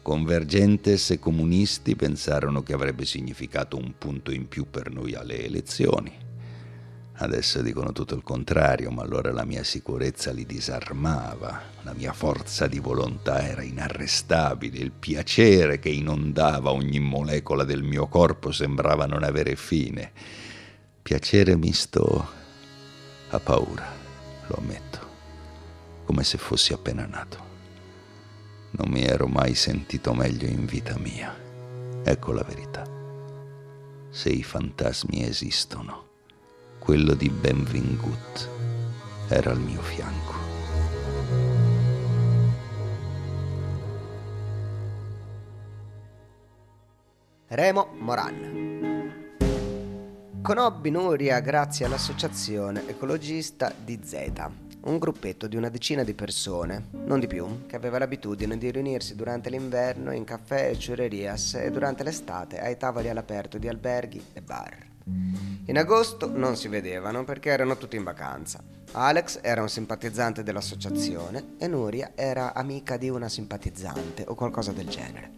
Convergentes 0.00 1.10
e 1.10 1.18
comunisti 1.18 1.96
pensarono 1.96 2.62
che 2.62 2.72
avrebbe 2.72 3.04
significato 3.04 3.76
un 3.76 3.94
punto 3.98 4.30
in 4.30 4.46
più 4.46 4.70
per 4.70 4.92
noi 4.92 5.16
alle 5.16 5.44
elezioni 5.44 6.30
Adesso 7.22 7.62
dicono 7.62 7.92
tutto 7.92 8.16
il 8.16 8.24
contrario, 8.24 8.90
ma 8.90 9.02
allora 9.02 9.30
la 9.30 9.44
mia 9.44 9.62
sicurezza 9.62 10.32
li 10.32 10.44
disarmava, 10.44 11.62
la 11.82 11.92
mia 11.92 12.12
forza 12.12 12.66
di 12.66 12.80
volontà 12.80 13.46
era 13.46 13.62
inarrestabile, 13.62 14.78
il 14.78 14.90
piacere 14.90 15.78
che 15.78 15.88
inondava 15.88 16.72
ogni 16.72 16.98
molecola 16.98 17.62
del 17.62 17.84
mio 17.84 18.08
corpo 18.08 18.50
sembrava 18.50 19.06
non 19.06 19.22
avere 19.22 19.54
fine. 19.54 20.10
Piacere 21.00 21.56
misto 21.56 22.28
a 23.30 23.38
paura, 23.38 23.86
lo 24.48 24.56
ammetto, 24.56 24.98
come 26.04 26.24
se 26.24 26.38
fossi 26.38 26.72
appena 26.72 27.06
nato. 27.06 27.38
Non 28.72 28.90
mi 28.90 29.04
ero 29.04 29.28
mai 29.28 29.54
sentito 29.54 30.12
meglio 30.12 30.48
in 30.48 30.66
vita 30.66 30.98
mia. 30.98 31.32
Ecco 32.02 32.32
la 32.32 32.42
verità. 32.42 32.82
Se 34.10 34.28
i 34.28 34.42
fantasmi 34.42 35.24
esistono 35.24 36.10
quello 36.82 37.14
di 37.14 37.30
Benvingut 37.30 38.48
era 39.28 39.52
al 39.52 39.60
mio 39.60 39.80
fianco. 39.80 40.34
Remo 47.46 47.94
Moran. 47.98 49.40
Conobbi 50.42 50.90
Nuria 50.90 51.38
grazie 51.38 51.86
all'associazione 51.86 52.88
ecologista 52.88 53.72
di 53.72 54.00
Z, 54.02 54.32
un 54.80 54.98
gruppetto 54.98 55.46
di 55.46 55.54
una 55.54 55.68
decina 55.68 56.02
di 56.02 56.14
persone, 56.14 56.88
non 57.04 57.20
di 57.20 57.28
più, 57.28 57.64
che 57.66 57.76
aveva 57.76 57.98
l'abitudine 57.98 58.58
di 58.58 58.72
riunirsi 58.72 59.14
durante 59.14 59.50
l'inverno 59.50 60.10
in 60.10 60.24
caffè 60.24 60.70
e 60.70 60.78
ciurerias 60.78 61.54
e 61.54 61.70
durante 61.70 62.02
l'estate 62.02 62.60
ai 62.60 62.76
tavoli 62.76 63.08
all'aperto 63.08 63.56
di 63.56 63.68
alberghi 63.68 64.20
e 64.32 64.42
bar. 64.42 64.91
In 65.04 65.78
agosto 65.78 66.30
non 66.30 66.56
si 66.56 66.68
vedevano 66.68 67.24
perché 67.24 67.50
erano 67.50 67.76
tutti 67.76 67.96
in 67.96 68.04
vacanza. 68.04 68.62
Alex 68.92 69.40
era 69.42 69.62
un 69.62 69.68
simpatizzante 69.68 70.42
dell'associazione 70.42 71.54
e 71.58 71.66
Nuria 71.66 72.12
era 72.14 72.54
amica 72.54 72.96
di 72.96 73.08
una 73.08 73.28
simpatizzante 73.28 74.24
o 74.26 74.34
qualcosa 74.34 74.72
del 74.72 74.88
genere. 74.88 75.30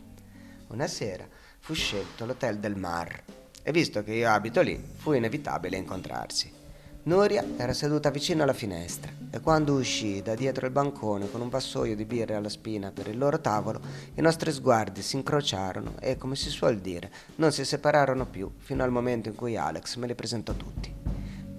Una 0.68 0.86
sera 0.86 1.26
fu 1.60 1.74
scelto 1.74 2.26
l'Hotel 2.26 2.58
del 2.58 2.76
Mar 2.76 3.22
e 3.62 3.72
visto 3.72 4.02
che 4.02 4.12
io 4.12 4.30
abito 4.30 4.60
lì 4.60 4.82
fu 4.96 5.12
inevitabile 5.12 5.76
incontrarsi. 5.76 6.63
Nuria 7.06 7.44
era 7.58 7.74
seduta 7.74 8.08
vicino 8.08 8.44
alla 8.44 8.54
finestra 8.54 9.12
e 9.30 9.38
quando 9.40 9.74
uscì 9.74 10.22
da 10.22 10.34
dietro 10.34 10.64
il 10.64 10.72
bancone 10.72 11.30
con 11.30 11.42
un 11.42 11.50
vassoio 11.50 11.94
di 11.94 12.06
birre 12.06 12.34
alla 12.34 12.48
spina 12.48 12.92
per 12.92 13.08
il 13.08 13.18
loro 13.18 13.42
tavolo, 13.42 13.78
i 14.14 14.22
nostri 14.22 14.50
sguardi 14.50 15.02
si 15.02 15.16
incrociarono 15.16 15.96
e, 16.00 16.16
come 16.16 16.34
si 16.34 16.48
suol 16.48 16.78
dire, 16.78 17.10
non 17.34 17.52
si 17.52 17.62
separarono 17.66 18.24
più 18.24 18.50
fino 18.56 18.82
al 18.82 18.90
momento 18.90 19.28
in 19.28 19.34
cui 19.34 19.54
Alex 19.54 19.96
me 19.96 20.06
li 20.06 20.14
presentò 20.14 20.54
tutti. 20.54 20.94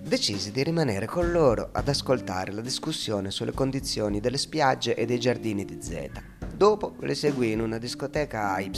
Decisi 0.02 0.52
di 0.52 0.64
rimanere 0.64 1.06
con 1.06 1.30
loro 1.30 1.70
ad 1.74 1.88
ascoltare 1.90 2.52
la 2.52 2.62
discussione 2.62 3.30
sulle 3.30 3.54
condizioni 3.54 4.20
delle 4.20 4.40
spiagge 4.40 4.96
e 4.96 5.06
dei 5.06 5.20
giardini 5.20 5.64
di 5.64 5.80
Z. 5.80 6.10
Dopo 6.56 6.96
le 7.02 7.14
seguì 7.14 7.52
in 7.52 7.62
una 7.62 7.78
discoteca 7.78 8.54
a 8.54 8.62
Y, 8.62 8.72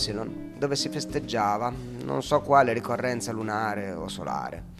dove 0.57 0.75
si 0.75 0.89
festeggiava 0.89 1.71
non 2.03 2.21
so 2.21 2.41
quale 2.41 2.73
ricorrenza 2.73 3.31
lunare 3.31 3.93
o 3.93 4.09
solare. 4.09 4.75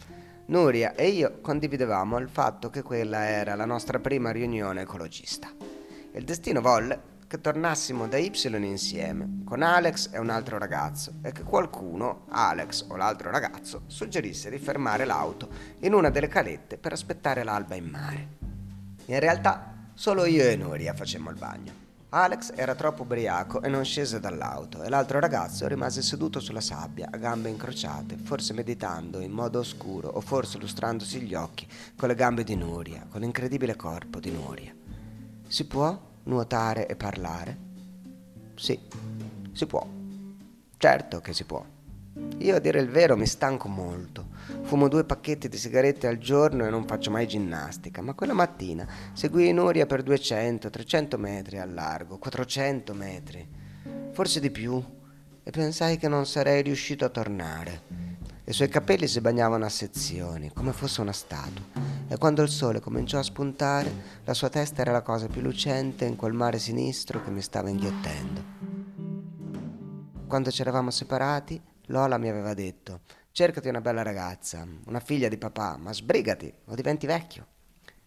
Nuria 0.50 0.94
e 0.94 1.08
io 1.08 1.40
condividevamo 1.42 2.16
il 2.16 2.30
fatto 2.30 2.70
che 2.70 2.80
quella 2.80 3.26
era 3.26 3.54
la 3.54 3.66
nostra 3.66 3.98
prima 3.98 4.30
riunione 4.30 4.80
ecologista. 4.80 5.52
Il 6.14 6.24
destino 6.24 6.62
volle, 6.62 7.16
che 7.26 7.38
tornassimo 7.38 8.08
da 8.08 8.16
Y 8.16 8.30
insieme, 8.64 9.42
con 9.44 9.60
Alex 9.60 10.08
e 10.10 10.18
un 10.18 10.30
altro 10.30 10.56
ragazzo, 10.56 11.12
e 11.20 11.32
che 11.32 11.42
qualcuno, 11.42 12.24
Alex 12.30 12.86
o 12.88 12.96
l'altro 12.96 13.30
ragazzo, 13.30 13.82
suggerisse 13.88 14.48
di 14.48 14.58
fermare 14.58 15.04
l'auto 15.04 15.50
in 15.80 15.92
una 15.92 16.08
delle 16.08 16.28
calette 16.28 16.78
per 16.78 16.92
aspettare 16.92 17.44
l'alba 17.44 17.74
in 17.74 17.84
mare. 17.84 18.28
In 19.04 19.20
realtà 19.20 19.90
solo 19.92 20.24
io 20.24 20.44
e 20.44 20.56
Nuria 20.56 20.94
facemmo 20.94 21.28
il 21.28 21.36
bagno. 21.36 21.87
Alex 22.10 22.52
era 22.54 22.74
troppo 22.74 23.02
ubriaco 23.02 23.60
e 23.60 23.68
non 23.68 23.84
scese 23.84 24.18
dall'auto 24.18 24.82
e 24.82 24.88
l'altro 24.88 25.20
ragazzo 25.20 25.68
rimase 25.68 26.00
seduto 26.00 26.40
sulla 26.40 26.62
sabbia, 26.62 27.08
a 27.10 27.18
gambe 27.18 27.50
incrociate, 27.50 28.16
forse 28.16 28.54
meditando 28.54 29.20
in 29.20 29.30
modo 29.30 29.58
oscuro 29.58 30.08
o 30.08 30.22
forse 30.22 30.56
lustrandosi 30.56 31.20
gli 31.20 31.34
occhi 31.34 31.68
con 31.94 32.08
le 32.08 32.14
gambe 32.14 32.44
di 32.44 32.54
Nuria, 32.54 33.06
con 33.10 33.20
l'incredibile 33.20 33.76
corpo 33.76 34.20
di 34.20 34.30
Nuria. 34.30 34.74
Si 35.46 35.66
può 35.66 36.00
nuotare 36.24 36.86
e 36.88 36.96
parlare? 36.96 37.58
Sì, 38.54 38.78
si 39.52 39.66
può. 39.66 39.86
Certo 40.78 41.20
che 41.20 41.34
si 41.34 41.44
può. 41.44 41.62
Io 42.38 42.54
a 42.54 42.60
dire 42.60 42.80
il 42.80 42.88
vero 42.88 43.16
mi 43.16 43.26
stanco 43.26 43.68
molto. 43.68 44.28
Fumo 44.62 44.88
due 44.88 45.04
pacchetti 45.04 45.48
di 45.48 45.56
sigarette 45.56 46.06
al 46.06 46.18
giorno 46.18 46.64
e 46.64 46.70
non 46.70 46.86
faccio 46.86 47.10
mai 47.10 47.26
ginnastica, 47.26 48.00
ma 48.00 48.14
quella 48.14 48.32
mattina 48.32 48.86
seguii 49.12 49.52
Nuria 49.52 49.86
per 49.86 50.02
200, 50.02 50.70
300 50.70 51.18
metri 51.18 51.58
al 51.58 51.74
largo, 51.74 52.18
400 52.18 52.94
metri, 52.94 53.48
forse 54.12 54.38
di 54.38 54.50
più, 54.50 54.82
e 55.42 55.50
pensai 55.50 55.96
che 55.96 56.08
non 56.08 56.26
sarei 56.26 56.62
riuscito 56.62 57.04
a 57.04 57.08
tornare. 57.08 57.82
I 58.44 58.52
suoi 58.52 58.68
capelli 58.68 59.06
si 59.06 59.20
bagnavano 59.20 59.64
a 59.64 59.68
sezioni, 59.68 60.52
come 60.54 60.72
fosse 60.72 61.00
una 61.00 61.12
statua, 61.12 61.64
e 62.06 62.16
quando 62.18 62.42
il 62.42 62.48
sole 62.48 62.80
cominciò 62.80 63.18
a 63.18 63.22
spuntare, 63.22 63.92
la 64.24 64.32
sua 64.32 64.48
testa 64.48 64.80
era 64.82 64.92
la 64.92 65.02
cosa 65.02 65.26
più 65.26 65.40
lucente 65.40 66.04
in 66.04 66.16
quel 66.16 66.32
mare 66.32 66.58
sinistro 66.58 67.22
che 67.22 67.30
mi 67.30 67.42
stava 67.42 67.68
inghiottendo. 67.68 68.42
Quando 70.26 70.50
ci 70.50 70.60
eravamo 70.60 70.90
separati, 70.90 71.60
Lola 71.90 72.18
mi 72.18 72.28
aveva 72.28 72.52
detto, 72.52 73.00
cercati 73.32 73.68
una 73.68 73.80
bella 73.80 74.02
ragazza, 74.02 74.66
una 74.86 75.00
figlia 75.00 75.28
di 75.28 75.38
papà, 75.38 75.78
ma 75.78 75.94
sbrigati 75.94 76.52
o 76.66 76.74
diventi 76.74 77.06
vecchio. 77.06 77.46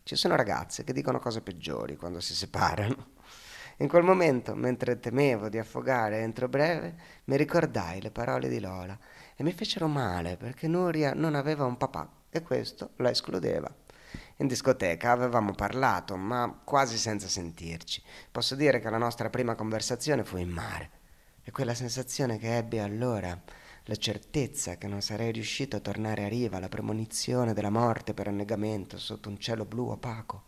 Ci 0.04 0.16
sono 0.16 0.36
ragazze 0.36 0.84
che 0.84 0.94
dicono 0.94 1.18
cose 1.18 1.42
peggiori 1.42 1.96
quando 1.96 2.20
si 2.20 2.36
separano. 2.36 3.08
In 3.78 3.88
quel 3.88 4.04
momento, 4.04 4.54
mentre 4.54 5.00
temevo 5.00 5.50
di 5.50 5.58
affogare 5.58 6.20
entro 6.20 6.48
breve, 6.48 6.96
mi 7.24 7.38
ricordai 7.38 8.02
le 8.02 8.12
parole 8.12 8.50
di 8.50 8.60
Lola 8.60 8.96
e 9.36 9.44
mi 9.44 9.52
fecero 9.52 9.88
male 9.88 10.38
perché 10.38 10.68
Nuria 10.68 11.14
non 11.16 11.34
aveva 11.34 11.66
un 11.66 11.78
papà 11.78 12.08
e 12.30 12.44
questo 12.44 12.92
la 12.98 13.10
escludeva. 13.10 13.74
In 14.38 14.46
discoteca 14.46 15.10
avevamo 15.10 15.54
parlato, 15.54 16.16
ma 16.18 16.56
quasi 16.64 17.00
senza 17.00 17.28
sentirci. 17.28 18.04
Posso 18.30 18.54
dire 18.54 18.80
che 18.80 18.92
la 18.92 19.00
nostra 19.00 19.32
prima 19.32 19.56
conversazione 19.56 20.24
fu 20.24 20.38
in 20.38 20.50
mare. 20.50 20.90
E 21.44 21.50
quella 21.50 21.74
sensazione 21.74 22.38
che 22.38 22.58
ebbi 22.58 22.78
allora 22.78 23.36
la 23.86 23.96
certezza 23.96 24.78
che 24.78 24.88
non 24.88 25.02
sarei 25.02 25.32
riuscito 25.32 25.76
a 25.76 25.80
tornare 25.80 26.26
a 26.26 26.28
riva, 26.28 26.60
la 26.60 26.70
premonizione 26.70 27.54
della 27.54 27.72
morte 27.72 28.14
per 28.14 28.28
annegamento 28.28 29.00
sotto 29.00 29.28
un 29.30 29.40
cielo 29.40 29.66
blu 29.66 29.90
opaco, 29.90 30.44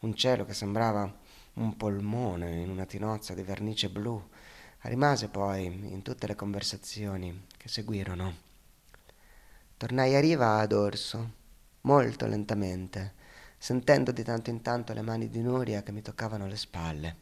un 0.00 0.14
cielo 0.14 0.44
che 0.44 0.52
sembrava 0.52 1.10
un 1.54 1.76
polmone 1.76 2.60
in 2.60 2.68
una 2.68 2.84
tinozza 2.84 3.32
di 3.32 3.42
vernice 3.42 3.88
blu, 3.88 4.22
rimase 4.82 5.28
poi 5.28 5.64
in 5.64 6.02
tutte 6.02 6.26
le 6.26 6.34
conversazioni 6.34 7.46
che 7.56 7.68
seguirono. 7.68 8.44
Tornai 9.78 10.14
a 10.14 10.20
riva 10.20 10.58
ad 10.58 10.72
orso, 10.72 11.32
molto 11.82 12.26
lentamente, 12.26 13.14
sentendo 13.56 14.12
di 14.12 14.22
tanto 14.22 14.50
in 14.50 14.60
tanto 14.60 14.92
le 14.92 15.00
mani 15.00 15.30
di 15.30 15.40
Nuria 15.40 15.82
che 15.82 15.92
mi 15.92 16.02
toccavano 16.02 16.46
le 16.46 16.56
spalle. 16.56 17.16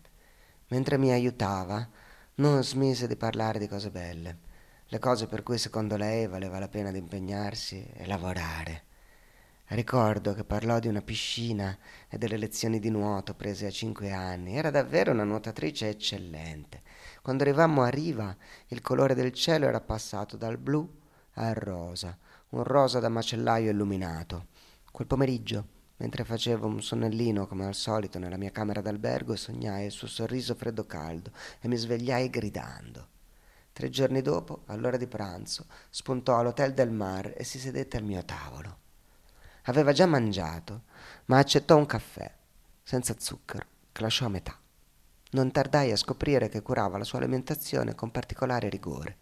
Mentre 0.68 0.98
mi 0.98 1.12
aiutava, 1.12 1.88
non 2.36 2.64
smise 2.64 3.06
di 3.06 3.14
parlare 3.14 3.60
di 3.60 3.68
cose 3.68 3.90
belle 3.90 4.52
le 4.88 4.98
cose 4.98 5.26
per 5.26 5.42
cui 5.42 5.58
secondo 5.58 5.96
lei 5.96 6.26
valeva 6.26 6.58
la 6.58 6.68
pena 6.68 6.90
di 6.90 6.98
impegnarsi 6.98 7.86
e 7.94 8.06
lavorare. 8.06 8.84
Ricordo 9.68 10.34
che 10.34 10.44
parlò 10.44 10.78
di 10.78 10.88
una 10.88 11.00
piscina 11.00 11.76
e 12.08 12.18
delle 12.18 12.36
lezioni 12.36 12.78
di 12.78 12.90
nuoto 12.90 13.34
prese 13.34 13.66
a 13.66 13.70
cinque 13.70 14.12
anni. 14.12 14.56
Era 14.56 14.70
davvero 14.70 15.10
una 15.10 15.24
nuotatrice 15.24 15.88
eccellente. 15.88 16.82
Quando 17.22 17.44
arrivammo 17.44 17.82
a 17.82 17.88
riva, 17.88 18.36
il 18.68 18.82
colore 18.82 19.14
del 19.14 19.32
cielo 19.32 19.66
era 19.66 19.80
passato 19.80 20.36
dal 20.36 20.58
blu 20.58 20.86
al 21.36 21.54
rosa, 21.54 22.16
un 22.50 22.62
rosa 22.62 23.00
da 23.00 23.08
macellaio 23.08 23.70
illuminato. 23.70 24.48
Quel 24.92 25.06
pomeriggio, 25.06 25.66
mentre 25.96 26.24
facevo 26.24 26.66
un 26.66 26.82
sonnellino 26.82 27.46
come 27.46 27.64
al 27.64 27.74
solito 27.74 28.18
nella 28.18 28.36
mia 28.36 28.50
camera 28.50 28.82
d'albergo, 28.82 29.34
sognai 29.34 29.86
il 29.86 29.92
suo 29.92 30.06
sorriso 30.06 30.54
freddo 30.54 30.84
caldo 30.84 31.32
e 31.60 31.68
mi 31.68 31.76
svegliai 31.76 32.28
gridando. 32.28 33.08
Tre 33.74 33.90
giorni 33.90 34.22
dopo, 34.22 34.62
all'ora 34.66 34.96
di 34.96 35.08
pranzo, 35.08 35.66
spuntò 35.90 36.38
all'Hotel 36.38 36.74
del 36.74 36.92
Mar 36.92 37.34
e 37.36 37.42
si 37.42 37.58
sedette 37.58 37.96
al 37.96 38.04
mio 38.04 38.24
tavolo. 38.24 38.78
Aveva 39.64 39.90
già 39.90 40.06
mangiato, 40.06 40.82
ma 41.24 41.38
accettò 41.38 41.76
un 41.76 41.84
caffè, 41.84 42.32
senza 42.84 43.16
zucchero, 43.18 43.66
che 43.90 44.02
lasciò 44.02 44.26
a 44.26 44.28
metà. 44.28 44.56
Non 45.32 45.50
tardai 45.50 45.90
a 45.90 45.96
scoprire 45.96 46.48
che 46.48 46.62
curava 46.62 46.98
la 46.98 47.02
sua 47.02 47.18
alimentazione 47.18 47.96
con 47.96 48.12
particolare 48.12 48.68
rigore. 48.68 49.16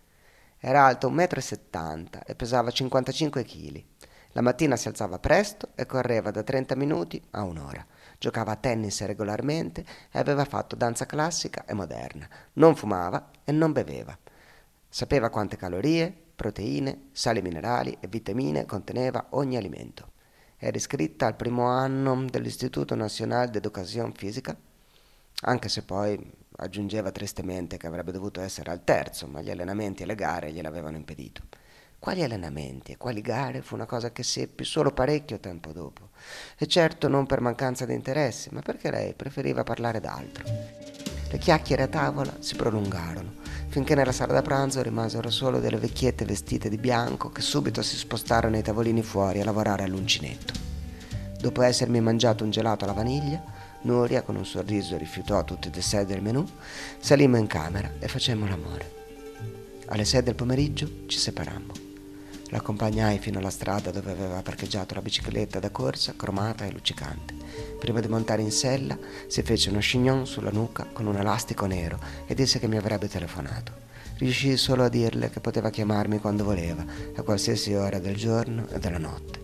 Era 0.59 0.85
alto 0.85 1.11
1,70 1.11 1.97
m 1.97 2.09
e 2.27 2.35
pesava 2.35 2.71
55 2.71 3.45
kg. 3.45 3.85
La 4.33 4.43
mattina 4.43 4.77
si 4.77 4.87
alzava 4.87 5.19
presto 5.19 5.71
e 5.75 5.87
correva 5.87 6.31
da 6.31 6.43
30 6.43 6.77
minuti 6.77 7.23
a 7.31 7.43
un'ora. 7.43 7.87
Giocava 8.19 8.53
a 8.53 8.57
tennis 8.57 9.03
regolarmente 9.07 9.83
e 10.11 10.19
aveva 10.19 10.45
fatto 10.45 10.77
danza 10.77 11.07
classica 11.07 11.65
e 11.65 11.73
moderna. 11.73 12.29
Non 12.55 12.77
fumava 12.77 13.31
e 13.45 13.53
non 13.53 13.73
beveva. 13.73 14.15
Sapeva 14.95 15.31
quante 15.31 15.57
calorie, 15.57 16.15
proteine, 16.37 17.05
sali 17.13 17.41
minerali 17.41 17.97
e 17.99 18.09
vitamine 18.09 18.67
conteneva 18.67 19.29
ogni 19.31 19.57
alimento. 19.57 20.11
Era 20.59 20.77
iscritta 20.77 21.25
al 21.25 21.35
primo 21.35 21.65
anno 21.65 22.27
dell'Istituto 22.29 22.95
Nacional 22.95 23.49
d'Educazione 23.49 24.13
Fisica, 24.15 24.55
anche 25.45 25.69
se 25.71 25.83
poi 25.85 26.31
aggiungeva 26.57 27.11
tristemente 27.11 27.79
che 27.79 27.87
avrebbe 27.87 28.13
dovuto 28.13 28.43
essere 28.43 28.71
al 28.71 28.85
terzo, 28.85 29.27
ma 29.29 29.41
gli 29.41 29.51
allenamenti 29.51 30.03
e 30.03 30.07
le 30.07 30.15
gare 30.15 30.53
gliel'avevano 30.53 30.99
impedito. 30.99 31.41
Quali 31.99 32.23
allenamenti 32.23 32.93
e 32.93 32.99
quali 32.99 33.23
gare 33.23 33.63
fu 33.63 33.75
una 33.75 33.87
cosa 33.87 34.13
che 34.13 34.23
seppi 34.23 34.63
solo 34.63 34.91
parecchio 34.91 35.41
tempo 35.41 35.73
dopo. 35.73 36.11
E 36.59 36.67
certo 36.67 37.09
non 37.09 37.25
per 37.25 37.41
mancanza 37.41 37.87
di 37.87 37.95
interesse, 37.95 38.51
ma 38.53 38.61
perché 38.61 38.91
lei 38.91 39.15
preferiva 39.15 39.63
parlare 39.63 40.01
d'altro. 40.01 40.45
Le 41.31 41.39
chiacchiere 41.39 41.85
a 41.85 41.89
tavola 41.89 42.37
si 42.41 42.57
prolungarono 42.57 43.42
finché 43.73 43.95
nella 43.95 44.13
sala 44.13 44.35
da 44.35 44.43
pranzo 44.43 44.83
rimasero 44.83 45.31
solo 45.31 45.59
delle 45.59 45.79
vecchiette 45.79 46.27
vestite 46.27 46.69
di 46.69 46.77
bianco 46.77 47.31
che 47.31 47.41
subito 47.41 47.81
si 47.81 47.97
spostarono 47.97 48.57
ai 48.57 48.63
tavolini 48.63 49.03
fuori 49.03 49.41
a 49.41 49.47
lavorare 49.47 49.85
all'uncinetto. 49.85 50.53
Dopo 51.41 51.63
essermi 51.63 51.99
mangiato 52.03 52.45
un 52.45 52.51
gelato 52.51 52.85
alla 52.85 52.93
vaniglia, 52.93 53.43
Nuria, 53.85 54.21
con 54.21 54.37
un 54.37 54.45
sorriso, 54.45 54.99
rifiutò 54.99 55.43
tutti 55.45 55.69
i 55.69 55.71
dessert 55.71 56.07
del 56.07 56.21
menù, 56.21 56.47
salimmo 56.99 57.39
in 57.39 57.47
camera 57.47 57.91
e 57.99 58.09
facemmo 58.09 58.47
l'amore. 58.47 58.93
Alle 59.87 60.05
sei 60.05 60.23
del 60.23 60.35
pomeriggio 60.35 61.07
ci 61.07 61.17
separammo. 61.17 61.92
L'accompagnai 62.53 63.19
fino 63.19 63.39
alla 63.39 63.49
strada 63.49 63.91
dove 63.91 64.11
aveva 64.11 64.43
parcheggiato 64.43 64.93
la 64.93 65.01
bicicletta 65.01 65.59
da 65.59 65.71
corsa, 65.71 66.13
cromata 66.15 66.67
e 66.67 66.71
luccicante. 66.71 67.35
Prima 67.79 68.01
di 68.01 68.09
montare 68.09 68.43
in 68.43 68.51
sella, 68.51 68.97
si 69.27 69.43
fece 69.43 69.71
uno 69.71 69.79
chignon 69.79 70.27
sulla 70.27 70.51
nuca 70.51 70.87
con 70.93 71.07
un 71.07 71.17
elastico 71.17 71.65
nero 71.65 71.99
e 72.27 72.35
disse 72.35 72.59
che 72.59 72.69
mi 72.69 72.77
avrebbe 72.77 73.09
telefonato. 73.09 73.73
Riuscii 74.19 74.59
solo 74.59 74.85
a 74.85 74.91
dirle 74.91 75.31
che 75.31 75.41
poteva 75.41 75.71
chiamarmi 75.71 76.21
quando 76.21 76.45
voleva, 76.45 76.85
a 77.17 77.23
qualsiasi 77.23 77.73
ora 77.73 77.99
del 77.99 78.17
giorno 78.17 78.69
e 78.69 78.79
della 78.79 78.99
notte. 78.99 79.41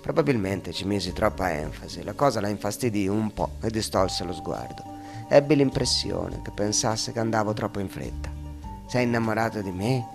Probabilmente 0.00 0.72
ci 0.72 0.86
misi 0.86 1.12
troppa 1.12 1.52
enfasi, 1.52 2.04
la 2.04 2.14
cosa 2.14 2.40
la 2.40 2.48
infastidì 2.48 3.06
un 3.06 3.34
po' 3.34 3.56
e 3.60 3.68
distolse 3.68 4.24
lo 4.24 4.32
sguardo. 4.32 4.82
Ebbi 5.28 5.56
l'impressione 5.56 6.40
che 6.40 6.52
pensasse 6.52 7.12
che 7.12 7.20
andavo 7.20 7.52
troppo 7.52 7.80
in 7.80 7.90
fretta. 7.90 8.32
Sei 8.88 9.04
innamorato 9.04 9.60
di 9.60 9.72
me? 9.72 10.06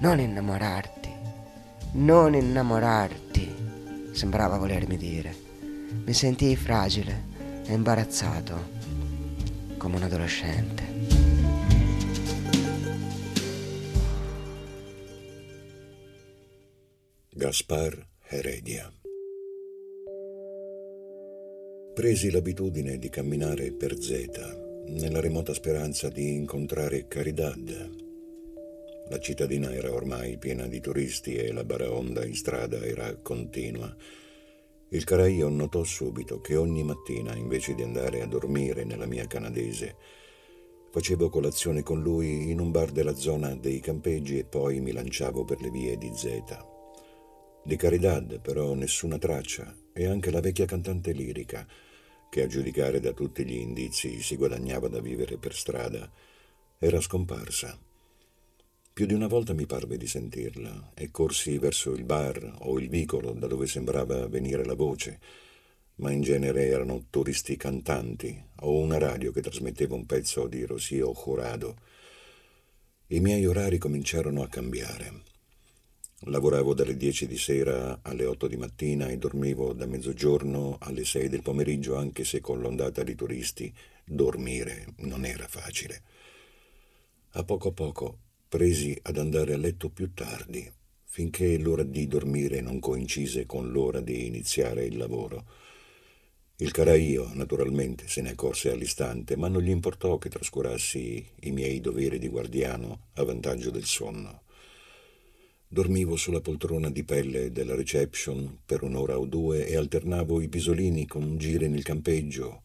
Non 0.00 0.20
innamorarti 0.20 1.04
non 1.94 2.34
innamorarti, 2.34 3.54
sembrava 4.12 4.56
volermi 4.56 4.96
dire. 4.96 5.34
Mi 6.04 6.12
sentii 6.12 6.56
fragile 6.56 7.32
e 7.66 7.72
imbarazzato, 7.72 8.72
come 9.76 9.96
un 9.96 10.02
adolescente. 10.02 10.82
Gaspar 17.30 18.06
Heredia 18.28 18.90
Presi 21.94 22.30
l'abitudine 22.30 22.98
di 22.98 23.08
camminare 23.08 23.72
per 23.72 24.00
Zeta, 24.00 24.52
nella 24.86 25.20
remota 25.20 25.54
speranza 25.54 26.08
di 26.08 26.32
incontrare 26.32 27.06
Caridad, 27.06 28.03
la 29.08 29.18
cittadina 29.18 29.72
era 29.72 29.92
ormai 29.92 30.38
piena 30.38 30.66
di 30.66 30.80
turisti 30.80 31.34
e 31.36 31.52
la 31.52 31.64
baraonda 31.64 32.24
in 32.24 32.34
strada 32.34 32.82
era 32.84 33.14
continua. 33.16 33.94
Il 34.90 35.04
caraio 35.04 35.48
notò 35.48 35.82
subito 35.84 36.40
che 36.40 36.56
ogni 36.56 36.84
mattina, 36.84 37.34
invece 37.34 37.74
di 37.74 37.82
andare 37.82 38.22
a 38.22 38.26
dormire 38.26 38.84
nella 38.84 39.06
mia 39.06 39.26
canadese, 39.26 39.96
Facevo 40.94 41.28
colazione 41.28 41.82
con 41.82 42.00
lui 42.00 42.52
in 42.52 42.60
un 42.60 42.70
bar 42.70 42.92
della 42.92 43.16
zona 43.16 43.56
dei 43.56 43.80
campeggi 43.80 44.38
e 44.38 44.44
poi 44.44 44.78
mi 44.78 44.92
lanciavo 44.92 45.44
per 45.44 45.60
le 45.60 45.68
vie 45.68 45.98
di 45.98 46.12
Zeta. 46.14 46.64
Di 47.64 47.74
Caridad 47.74 48.40
però 48.40 48.74
nessuna 48.74 49.18
traccia 49.18 49.74
e 49.92 50.06
anche 50.06 50.30
la 50.30 50.38
vecchia 50.38 50.66
cantante 50.66 51.10
lirica, 51.10 51.66
che 52.30 52.42
a 52.44 52.46
giudicare 52.46 53.00
da 53.00 53.10
tutti 53.10 53.44
gli 53.44 53.56
indizi 53.56 54.22
si 54.22 54.36
guadagnava 54.36 54.86
da 54.86 55.00
vivere 55.00 55.36
per 55.36 55.56
strada, 55.56 56.08
era 56.78 57.00
scomparsa. 57.00 57.76
Più 58.94 59.06
di 59.06 59.12
una 59.12 59.26
volta 59.26 59.54
mi 59.54 59.66
parve 59.66 59.96
di 59.96 60.06
sentirla 60.06 60.92
e 60.94 61.10
corsi 61.10 61.58
verso 61.58 61.90
il 61.94 62.04
bar 62.04 62.58
o 62.60 62.78
il 62.78 62.88
vicolo 62.88 63.32
da 63.32 63.48
dove 63.48 63.66
sembrava 63.66 64.28
venire 64.28 64.64
la 64.64 64.76
voce, 64.76 65.18
ma 65.96 66.12
in 66.12 66.20
genere 66.20 66.66
erano 66.66 67.06
turisti 67.10 67.56
cantanti 67.56 68.40
o 68.60 68.78
una 68.78 68.96
radio 68.96 69.32
che 69.32 69.40
trasmetteva 69.40 69.96
un 69.96 70.06
pezzo 70.06 70.46
di 70.46 70.64
Rosio 70.64 71.12
Jurado. 71.12 71.76
I 73.08 73.18
miei 73.18 73.44
orari 73.46 73.78
cominciarono 73.78 74.44
a 74.44 74.48
cambiare. 74.48 75.22
Lavoravo 76.26 76.72
dalle 76.72 76.96
10 76.96 77.26
di 77.26 77.36
sera 77.36 77.98
alle 78.00 78.26
8 78.26 78.46
di 78.46 78.56
mattina 78.56 79.08
e 79.08 79.18
dormivo 79.18 79.72
da 79.72 79.86
mezzogiorno 79.86 80.76
alle 80.78 81.04
6 81.04 81.28
del 81.28 81.42
pomeriggio, 81.42 81.96
anche 81.96 82.22
se 82.22 82.38
con 82.38 82.60
l'ondata 82.60 83.02
di 83.02 83.16
turisti 83.16 83.74
dormire 84.04 84.86
non 84.98 85.24
era 85.24 85.48
facile. 85.48 86.00
A 87.32 87.42
poco 87.42 87.70
a 87.70 87.72
poco 87.72 88.18
presi 88.54 88.96
ad 89.02 89.18
andare 89.18 89.52
a 89.52 89.56
letto 89.56 89.90
più 89.90 90.14
tardi, 90.14 90.64
finché 91.06 91.58
l'ora 91.58 91.82
di 91.82 92.06
dormire 92.06 92.60
non 92.60 92.78
coincise 92.78 93.46
con 93.46 93.72
l'ora 93.72 94.00
di 94.00 94.26
iniziare 94.26 94.84
il 94.84 94.96
lavoro. 94.96 95.44
Il 96.58 96.70
caraio, 96.70 97.32
naturalmente, 97.34 98.06
se 98.06 98.22
ne 98.22 98.30
accorse 98.30 98.70
all'istante, 98.70 99.36
ma 99.36 99.48
non 99.48 99.60
gli 99.60 99.70
importò 99.70 100.18
che 100.18 100.28
trascurassi 100.28 101.26
i 101.40 101.50
miei 101.50 101.80
doveri 101.80 102.20
di 102.20 102.28
guardiano 102.28 103.06
a 103.14 103.24
vantaggio 103.24 103.72
del 103.72 103.86
sonno. 103.86 104.42
Dormivo 105.66 106.14
sulla 106.14 106.40
poltrona 106.40 106.92
di 106.92 107.02
pelle 107.02 107.50
della 107.50 107.74
reception 107.74 108.60
per 108.64 108.84
un'ora 108.84 109.18
o 109.18 109.26
due 109.26 109.66
e 109.66 109.74
alternavo 109.74 110.40
i 110.40 110.46
pisolini 110.46 111.08
con 111.08 111.38
giri 111.38 111.68
nel 111.68 111.82
campeggio, 111.82 112.62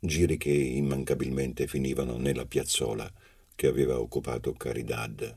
giri 0.00 0.36
che 0.36 0.50
immancabilmente 0.50 1.68
finivano 1.68 2.16
nella 2.16 2.44
piazzola 2.44 3.08
che 3.58 3.66
aveva 3.66 3.98
occupato 3.98 4.52
Caridad. 4.52 5.36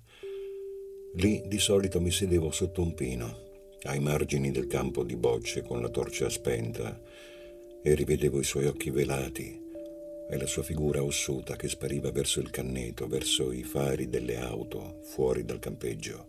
Lì 1.15 1.41
di 1.47 1.57
solito 1.57 1.99
mi 1.99 2.11
sedevo 2.11 2.51
sotto 2.51 2.83
un 2.83 2.93
pino, 2.93 3.35
ai 3.85 3.99
margini 3.99 4.51
del 4.51 4.67
campo 4.67 5.03
di 5.03 5.15
bocce 5.15 5.63
con 5.63 5.81
la 5.81 5.89
torcia 5.89 6.29
spenta, 6.29 7.01
e 7.81 7.95
rivedevo 7.95 8.39
i 8.39 8.43
suoi 8.43 8.67
occhi 8.67 8.91
velati 8.91 9.59
e 10.29 10.37
la 10.37 10.45
sua 10.45 10.61
figura 10.61 11.01
ossuta 11.01 11.55
che 11.55 11.67
spariva 11.67 12.11
verso 12.11 12.39
il 12.39 12.51
canneto, 12.51 13.07
verso 13.07 13.51
i 13.51 13.63
fari 13.63 14.07
delle 14.07 14.37
auto 14.37 14.99
fuori 15.01 15.43
dal 15.43 15.57
campeggio. 15.57 16.27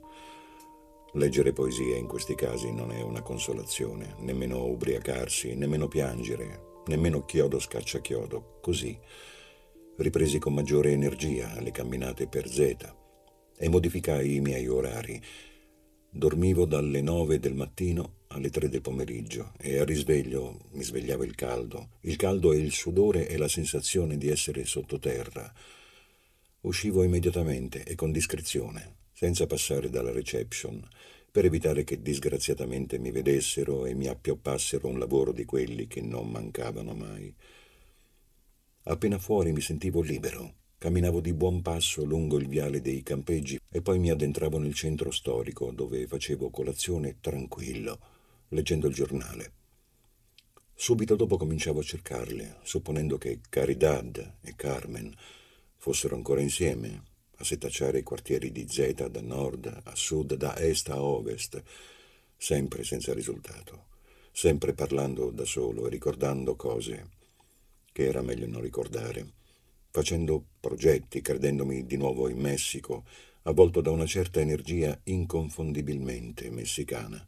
Leggere 1.12 1.52
poesia 1.52 1.96
in 1.96 2.06
questi 2.06 2.34
casi 2.34 2.72
non 2.72 2.90
è 2.90 3.02
una 3.02 3.20
consolazione, 3.20 4.14
nemmeno 4.20 4.64
ubriacarsi, 4.64 5.54
nemmeno 5.56 5.88
piangere, 5.88 6.80
nemmeno 6.86 7.26
chiodo 7.26 7.58
scaccia 7.58 8.00
chiodo. 8.00 8.60
Così 8.62 8.98
ripresi 9.96 10.38
con 10.38 10.54
maggiore 10.54 10.92
energia 10.92 11.60
le 11.60 11.70
camminate 11.70 12.26
per 12.26 12.48
Zeta 12.48 12.96
e 13.56 13.68
modificai 13.68 14.36
i 14.36 14.40
miei 14.40 14.66
orari. 14.66 15.20
Dormivo 16.10 16.64
dalle 16.64 17.00
nove 17.00 17.38
del 17.38 17.54
mattino 17.54 18.20
alle 18.28 18.50
tre 18.50 18.68
del 18.68 18.80
pomeriggio 18.80 19.52
e 19.58 19.78
al 19.78 19.86
risveglio 19.86 20.68
mi 20.72 20.82
svegliava 20.82 21.24
il 21.24 21.34
caldo. 21.34 21.98
Il 22.02 22.16
caldo 22.16 22.52
e 22.52 22.58
il 22.58 22.72
sudore 22.72 23.28
e 23.28 23.36
la 23.36 23.48
sensazione 23.48 24.16
di 24.16 24.28
essere 24.28 24.64
sottoterra. 24.64 25.52
Uscivo 26.62 27.02
immediatamente 27.02 27.82
e 27.84 27.94
con 27.94 28.12
discrezione, 28.12 28.96
senza 29.12 29.46
passare 29.46 29.90
dalla 29.90 30.12
reception, 30.12 30.82
per 31.30 31.44
evitare 31.44 31.84
che 31.84 32.00
disgraziatamente 32.00 32.98
mi 32.98 33.10
vedessero 33.10 33.86
e 33.86 33.94
mi 33.94 34.06
appioppassero 34.06 34.86
un 34.86 34.98
lavoro 34.98 35.32
di 35.32 35.44
quelli 35.44 35.86
che 35.86 36.00
non 36.00 36.28
mancavano 36.28 36.94
mai. 36.94 37.34
Appena 38.84 39.16
fuori 39.16 39.52
mi 39.52 39.60
sentivo 39.60 40.00
libero. 40.00 40.54
Camminavo 40.76 41.20
di 41.20 41.32
buon 41.32 41.62
passo 41.62 42.02
lungo 42.02 42.36
il 42.36 42.48
viale 42.48 42.80
dei 42.80 43.04
campeggi 43.04 43.60
e 43.70 43.80
poi 43.80 44.00
mi 44.00 44.10
addentravo 44.10 44.58
nel 44.58 44.74
centro 44.74 45.12
storico 45.12 45.70
dove 45.70 46.08
facevo 46.08 46.50
colazione 46.50 47.18
tranquillo 47.20 47.98
leggendo 48.48 48.88
il 48.88 48.94
giornale. 48.94 49.52
Subito 50.74 51.14
dopo 51.14 51.36
cominciavo 51.36 51.78
a 51.78 51.84
cercarle, 51.84 52.56
supponendo 52.62 53.18
che 53.18 53.38
Caridad 53.48 54.38
e 54.40 54.54
Carmen 54.56 55.14
fossero 55.76 56.16
ancora 56.16 56.40
insieme, 56.40 57.04
a 57.36 57.44
setacciare 57.44 57.98
i 57.98 58.02
quartieri 58.02 58.50
di 58.50 58.66
Zeta 58.68 59.06
da 59.06 59.20
nord 59.20 59.82
a 59.84 59.94
sud, 59.94 60.34
da 60.34 60.58
est 60.58 60.88
a 60.88 61.00
ovest, 61.00 61.62
sempre 62.36 62.82
senza 62.82 63.14
risultato, 63.14 63.84
sempre 64.32 64.72
parlando 64.74 65.30
da 65.30 65.44
solo 65.44 65.86
e 65.86 65.90
ricordando 65.90 66.56
cose 66.56 67.20
che 67.92 68.06
era 68.06 68.22
meglio 68.22 68.46
non 68.46 68.62
ricordare, 68.62 69.32
facendo 69.90 70.44
progetti, 70.58 71.20
credendomi 71.20 71.86
di 71.86 71.96
nuovo 71.96 72.28
in 72.28 72.38
Messico, 72.38 73.04
avvolto 73.42 73.80
da 73.80 73.90
una 73.90 74.06
certa 74.06 74.40
energia 74.40 74.98
inconfondibilmente 75.04 76.50
messicana 76.50 77.24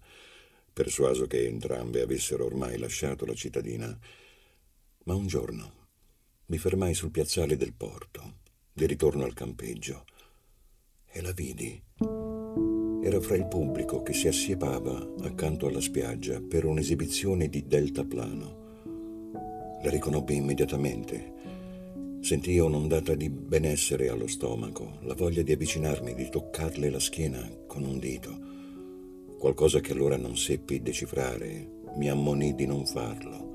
persuaso 0.74 1.26
che 1.26 1.46
entrambe 1.46 2.02
avessero 2.02 2.44
ormai 2.44 2.76
lasciato 2.76 3.24
la 3.24 3.34
cittadina. 3.34 3.96
Ma 5.04 5.14
un 5.14 5.26
giorno 5.26 5.82
mi 6.46 6.58
fermai 6.58 6.92
sul 6.92 7.12
piazzale 7.12 7.56
del 7.56 7.72
porto, 7.72 8.40
di 8.72 8.84
ritorno 8.84 9.24
al 9.24 9.32
campeggio, 9.32 10.04
e 11.06 11.22
la 11.22 11.32
vidi. 11.32 11.80
Era 13.02 13.20
fra 13.20 13.36
il 13.36 13.46
pubblico 13.46 14.02
che 14.02 14.12
si 14.12 14.26
assiepava 14.26 15.14
accanto 15.22 15.68
alla 15.68 15.80
spiaggia 15.80 16.40
per 16.40 16.64
un'esibizione 16.64 17.48
di 17.48 17.66
deltaplano. 17.66 18.63
La 19.84 19.90
riconobbi 19.90 20.34
immediatamente. 20.34 21.32
Sentii 22.20 22.58
un'ondata 22.58 23.14
di 23.14 23.28
benessere 23.28 24.08
allo 24.08 24.26
stomaco, 24.26 24.98
la 25.02 25.14
voglia 25.14 25.42
di 25.42 25.52
avvicinarmi, 25.52 26.14
di 26.14 26.28
toccarle 26.30 26.88
la 26.88 26.98
schiena 26.98 27.46
con 27.66 27.84
un 27.84 27.98
dito 27.98 28.52
qualcosa 29.44 29.80
che 29.80 29.92
allora 29.92 30.16
non 30.16 30.38
seppi 30.38 30.80
decifrare, 30.80 31.82
mi 31.96 32.08
ammonì 32.08 32.54
di 32.54 32.64
non 32.64 32.86
farlo. 32.86 33.52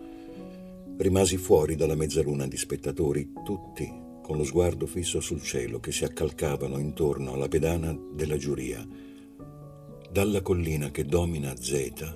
Rimasi 0.97 1.37
fuori 1.37 1.75
dalla 1.75 1.95
mezzaluna 1.95 2.45
di 2.45 2.57
spettatori, 2.57 3.31
tutti 3.43 3.91
con 4.21 4.37
lo 4.37 4.43
sguardo 4.43 4.85
fisso 4.85 5.19
sul 5.19 5.41
cielo 5.41 5.79
che 5.79 5.91
si 5.91 6.03
accalcavano 6.03 6.77
intorno 6.77 7.33
alla 7.33 7.47
pedana 7.47 7.97
della 8.13 8.37
giuria. 8.37 8.87
Dalla 10.11 10.43
collina 10.43 10.91
che 10.91 11.05
domina 11.05 11.55
Zeta 11.59 12.15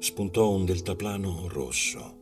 spuntò 0.00 0.50
un 0.50 0.64
deltaplano 0.64 1.46
rosso 1.46 2.19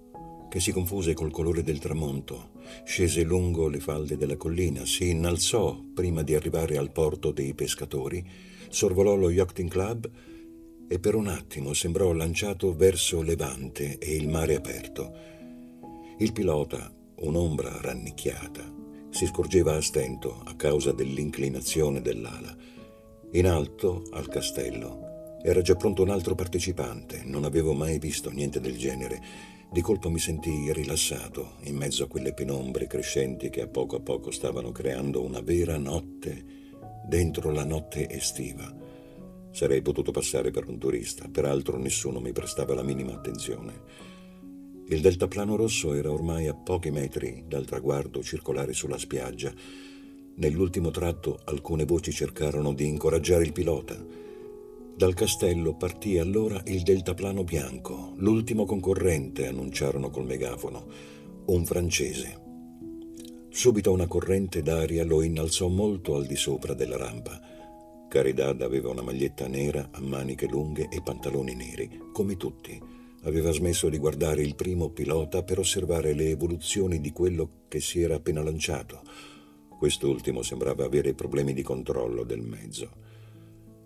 che 0.49 0.61
si 0.61 0.73
confuse 0.73 1.15
col 1.15 1.31
colore 1.31 1.63
del 1.63 1.79
tramonto, 1.79 2.51
scese 2.85 3.23
lungo 3.23 3.69
le 3.69 3.81
falde 3.81 4.17
della 4.17 4.37
collina, 4.37 4.85
si 4.87 5.11
innalzò 5.11 5.81
prima 5.95 6.23
di 6.23 6.35
arrivare 6.35 6.77
al 6.77 6.91
porto 6.91 7.31
dei 7.33 7.55
pescatori, 7.55 8.25
sorvolò 8.69 9.15
lo 9.15 9.31
Yachting 9.31 9.71
Club 9.71 10.11
e 10.89 10.99
per 10.99 11.15
un 11.15 11.29
attimo 11.29 11.75
sembrò 11.75 12.13
lanciato 12.13 12.75
verso 12.75 13.21
Levante 13.21 13.99
e 13.99 14.15
il 14.15 14.29
mare 14.29 14.55
aperto. 14.55 15.13
Il 16.19 16.33
pilota, 16.33 16.91
un'ombra 17.17 17.79
rannicchiata, 17.81 18.75
si 19.11 19.27
scorgeva 19.27 19.77
a 19.77 19.83
stento 19.83 20.41
a 20.45 20.55
causa 20.55 20.93
dell'inclinazione 20.93 22.01
dell'ala. 22.01 22.57
In 23.33 23.47
alto, 23.47 24.05
al 24.13 24.29
castello, 24.29 25.37
era 25.43 25.61
già 25.61 25.75
pronto 25.77 26.03
un 26.03 26.11
altro 26.11 26.35
partecipante, 26.35 27.23
non 27.25 27.45
avevo 27.45 27.73
mai 27.75 27.99
visto 27.99 28.31
niente 28.31 28.61
del 28.61 28.77
genere. 28.77 29.21
Di 29.71 29.83
colpo 29.83 30.09
mi 30.09 30.19
sentii 30.19 30.73
rilassato 30.73 31.57
in 31.65 31.77
mezzo 31.77 32.05
a 32.05 32.07
quelle 32.07 32.33
penombre 32.33 32.87
crescenti 32.87 33.51
che 33.51 33.61
a 33.61 33.69
poco 33.69 33.97
a 33.97 34.01
poco 34.01 34.31
stavano 34.31 34.73
creando 34.73 35.23
una 35.23 35.43
vera 35.43 35.77
notte 35.77 36.43
dentro 37.05 37.51
la 37.51 37.65
notte 37.65 38.09
estiva. 38.09 38.75
Sarei 39.51 39.83
potuto 39.83 40.11
passare 40.11 40.51
per 40.51 40.67
un 40.69 40.79
turista, 40.79 41.29
peraltro 41.29 41.77
nessuno 41.77 42.19
mi 42.19 42.33
prestava 42.33 42.75
la 42.75 42.83
minima 42.83 43.13
attenzione. 43.13 43.83
Il 44.89 45.03
deltaplano 45.03 45.55
rosso 45.55 45.93
era 45.93 46.11
ormai 46.11 46.47
a 46.47 46.55
pochi 46.55 46.91
metri 46.91 47.45
dal 47.47 47.67
traguardo 47.67 48.23
circolare 48.23 48.73
sulla 48.73 48.97
spiaggia. 48.97 49.53
Nell'ultimo 50.37 50.91
tratto 50.91 51.41
alcune 51.45 51.85
voci 51.85 52.11
cercarono 52.11 52.73
di 52.73 52.87
incoraggiare 52.87 53.45
il 53.45 53.53
pilota. 53.53 54.03
Dal 54.99 55.15
castello 55.15 55.77
partì 55.77 56.19
allora 56.19 56.61
il 56.67 56.83
deltaplano 56.83 57.45
bianco, 57.45 58.15
l'ultimo 58.17 58.65
concorrente, 58.65 59.47
annunciarono 59.47 60.11
col 60.11 60.25
megafono, 60.25 60.87
un 61.45 61.65
francese. 61.65 62.41
Subito 63.49 63.93
una 63.93 64.09
corrente 64.09 64.61
d'aria 64.61 65.05
lo 65.05 65.23
innalzò 65.23 65.69
molto 65.69 66.17
al 66.17 66.27
di 66.27 66.35
sopra 66.35 66.75
della 66.75 66.97
rampa. 66.97 67.41
Caridad 68.09 68.61
aveva 68.61 68.91
una 68.91 69.03
maglietta 69.03 69.47
nera 69.47 69.91
a 69.93 70.01
maniche 70.01 70.49
lunghe 70.49 70.89
e 70.91 71.01
pantaloni 71.01 71.55
neri, 71.55 71.89
come 72.13 72.37
tutti. 72.37 72.77
Aveva 73.23 73.53
smesso 73.53 73.89
di 73.89 73.99
guardare 73.99 74.43
il 74.43 74.57
primo 74.57 74.89
pilota 74.89 75.45
per 75.45 75.61
osservare 75.61 76.13
le 76.13 76.31
evoluzioni 76.31 77.01
di 77.01 77.13
quello 77.13 77.67
che 77.69 77.79
si 77.79 78.01
era 78.01 78.17
appena 78.17 78.43
lanciato. 78.43 79.03
Quest'ultimo 79.79 80.43
sembrava 80.43 80.85
avere 80.85 81.15
problemi 81.15 81.55
di 81.55 81.63
controllo 81.63 82.25
del 82.25 82.41
mezzo. 82.41 83.07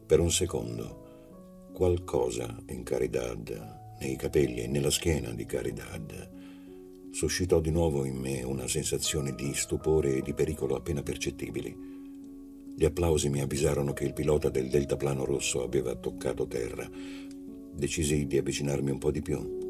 Per 0.06 0.20
un 0.20 0.30
secondo, 0.30 1.01
qualcosa 1.72 2.62
in 2.68 2.82
Caridad, 2.82 3.96
nei 3.98 4.16
capelli 4.16 4.60
e 4.60 4.66
nella 4.66 4.90
schiena 4.90 5.32
di 5.32 5.46
Caridad, 5.46 6.30
suscitò 7.10 7.60
di 7.60 7.70
nuovo 7.70 8.04
in 8.04 8.16
me 8.16 8.42
una 8.42 8.68
sensazione 8.68 9.34
di 9.34 9.54
stupore 9.54 10.16
e 10.16 10.22
di 10.22 10.34
pericolo 10.34 10.76
appena 10.76 11.02
percettibili. 11.02 11.90
Gli 12.74 12.84
applausi 12.84 13.28
mi 13.28 13.40
avvisarono 13.40 13.92
che 13.92 14.04
il 14.04 14.12
pilota 14.12 14.48
del 14.48 14.68
deltaplano 14.68 15.24
rosso 15.24 15.62
aveva 15.62 15.94
toccato 15.94 16.46
terra. 16.46 16.88
Decisi 17.74 18.26
di 18.26 18.38
avvicinarmi 18.38 18.90
un 18.90 18.98
po' 18.98 19.10
di 19.10 19.22
più. 19.22 19.60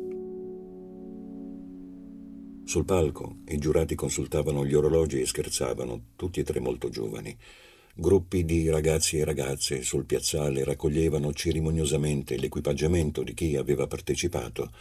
Sul 2.65 2.85
palco 2.85 3.39
i 3.47 3.59
giurati 3.59 3.95
consultavano 3.95 4.65
gli 4.65 4.75
orologi 4.75 5.21
e 5.21 5.27
scherzavano, 5.27 6.13
tutti 6.17 6.41
e 6.41 6.45
tre 6.45 6.61
molto 6.61 6.89
giovani. 6.89 7.37
Gruppi 7.95 8.47
di 8.47 8.71
ragazzi 8.71 9.19
e 9.19 9.25
ragazze 9.25 9.83
sul 9.83 10.07
piazzale 10.07 10.65
raccoglievano 10.65 11.31
cerimoniosamente 11.35 12.39
l'equipaggiamento 12.39 13.23
di 13.23 13.35
chi 13.35 13.55
aveva 13.57 13.87
partecipato. 13.87 14.73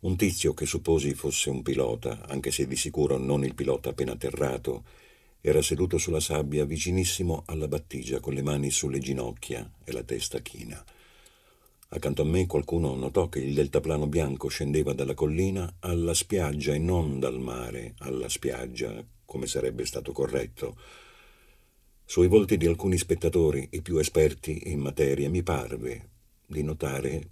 Un 0.00 0.16
tizio 0.16 0.52
che 0.52 0.66
supposi 0.66 1.14
fosse 1.14 1.48
un 1.48 1.62
pilota, 1.62 2.26
anche 2.26 2.50
se 2.50 2.66
di 2.66 2.74
sicuro 2.74 3.18
non 3.18 3.44
il 3.44 3.54
pilota 3.54 3.90
appena 3.90 4.14
atterrato, 4.14 4.82
era 5.40 5.62
seduto 5.62 5.96
sulla 5.96 6.18
sabbia 6.18 6.64
vicinissimo 6.64 7.44
alla 7.46 7.68
battigia 7.68 8.18
con 8.18 8.34
le 8.34 8.42
mani 8.42 8.72
sulle 8.72 8.98
ginocchia 8.98 9.70
e 9.84 9.92
la 9.92 10.02
testa 10.02 10.40
china. 10.40 10.84
Accanto 11.90 12.22
a 12.22 12.24
me 12.24 12.48
qualcuno 12.48 12.96
notò 12.96 13.28
che 13.28 13.38
il 13.38 13.54
deltaplano 13.54 14.08
bianco 14.08 14.48
scendeva 14.48 14.92
dalla 14.92 15.14
collina 15.14 15.76
alla 15.78 16.14
spiaggia 16.14 16.74
e 16.74 16.78
non 16.78 17.20
dal 17.20 17.38
mare 17.38 17.94
alla 17.98 18.28
spiaggia, 18.28 18.92
come 19.24 19.46
sarebbe 19.46 19.86
stato 19.86 20.10
corretto. 20.10 20.76
Sui 22.04 22.28
volti 22.28 22.56
di 22.56 22.66
alcuni 22.66 22.98
spettatori, 22.98 23.66
i 23.72 23.80
più 23.80 23.96
esperti 23.98 24.70
in 24.70 24.80
materia, 24.80 25.30
mi 25.30 25.42
parve 25.42 26.08
di 26.46 26.62
notare 26.62 27.28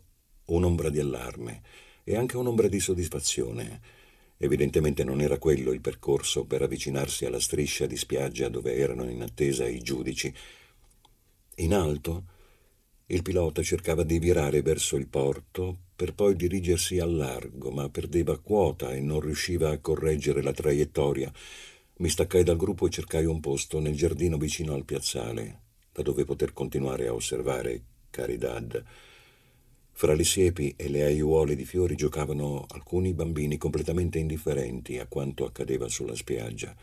un'ombra 0.47 0.89
di 0.89 0.99
allarme 0.99 1.63
e 2.05 2.17
anche 2.17 2.37
un'ombra 2.37 2.69
di 2.69 2.81
soddisfazione. 2.81 3.81
Evidentemente 4.39 5.05
non 5.05 5.21
era 5.21 5.39
quello 5.39 5.73
il 5.73 5.83
percorso 5.83 6.45
per 6.45 6.63
avvicinarsi 6.63 7.27
alla 7.27 7.41
striscia 7.41 7.87
di 7.87 7.97
spiaggia 7.97 8.49
dove 8.49 8.75
erano 8.75 9.09
in 9.09 9.21
attesa 9.23 9.69
i 9.69 9.81
giudici. 9.81 10.33
In 11.57 11.75
alto, 11.75 12.25
il 13.07 13.23
pilota 13.23 13.63
cercava 13.63 14.03
di 14.03 14.19
virare 14.19 14.63
verso 14.63 14.97
il 14.97 15.09
porto 15.09 15.77
per 15.95 16.15
poi 16.15 16.37
dirigersi 16.37 16.99
al 16.99 17.15
largo, 17.15 17.71
ma 17.71 17.91
perdeva 17.91 18.39
quota 18.39 18.93
e 18.93 19.01
non 19.01 19.21
riusciva 19.21 19.71
a 19.71 19.79
correggere 19.79 20.43
la 20.43 20.53
traiettoria. 20.53 21.31
Mi 22.01 22.09
staccai 22.09 22.43
dal 22.43 22.57
gruppo 22.57 22.87
e 22.87 22.91
cercai 22.91 23.27
un 23.27 23.41
posto 23.41 23.79
nel 23.79 23.95
giardino 23.95 24.39
vicino 24.39 24.73
al 24.73 24.87
piazzale, 24.87 25.61
da 25.93 26.01
dove 26.01 26.25
poter 26.25 26.55
continuare 26.55 27.07
a 27.07 27.13
osservare 27.13 27.83
Caridad. 28.09 28.83
Fra 29.93 30.15
le 30.15 30.25
siepi 30.25 30.73
e 30.79 30.89
le 30.89 31.03
aiuole 31.03 31.55
di 31.55 31.67
fiori 31.67 31.97
giocavano 31.97 32.65
alcuni 32.71 33.13
bambini 33.13 33.59
completamente 33.59 34.19
indifferenti 34.19 34.99
a 34.99 35.05
quanto 35.07 35.45
accadeva 35.45 35.91
sulla 35.91 36.15
spiaggia. 36.15 36.75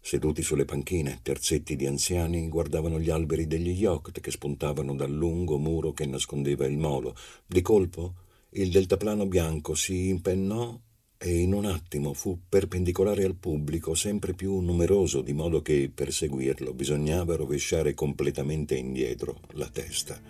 Seduti 0.00 0.42
sulle 0.42 0.66
panchine, 0.66 1.18
terzetti 1.20 1.74
di 1.74 1.86
anziani 1.86 2.48
guardavano 2.48 3.00
gli 3.00 3.10
alberi 3.10 3.48
degli 3.48 3.70
yacht 3.70 4.20
che 4.20 4.30
spuntavano 4.30 4.94
dal 4.94 5.10
lungo 5.10 5.58
muro 5.58 5.92
che 5.92 6.06
nascondeva 6.06 6.64
il 6.64 6.78
molo. 6.78 7.16
Di 7.44 7.60
colpo 7.60 8.14
il 8.50 8.70
deltaplano 8.70 9.26
bianco 9.26 9.74
si 9.74 10.10
impennò 10.10 10.78
e 11.24 11.38
in 11.38 11.52
un 11.52 11.66
attimo 11.66 12.14
fu 12.14 12.36
perpendicolare 12.48 13.22
al 13.22 13.36
pubblico, 13.36 13.94
sempre 13.94 14.34
più 14.34 14.58
numeroso, 14.58 15.20
di 15.20 15.32
modo 15.32 15.62
che 15.62 15.88
per 15.94 16.12
seguirlo 16.12 16.74
bisognava 16.74 17.36
rovesciare 17.36 17.94
completamente 17.94 18.74
indietro 18.74 19.38
la 19.52 19.68
testa. 19.68 20.20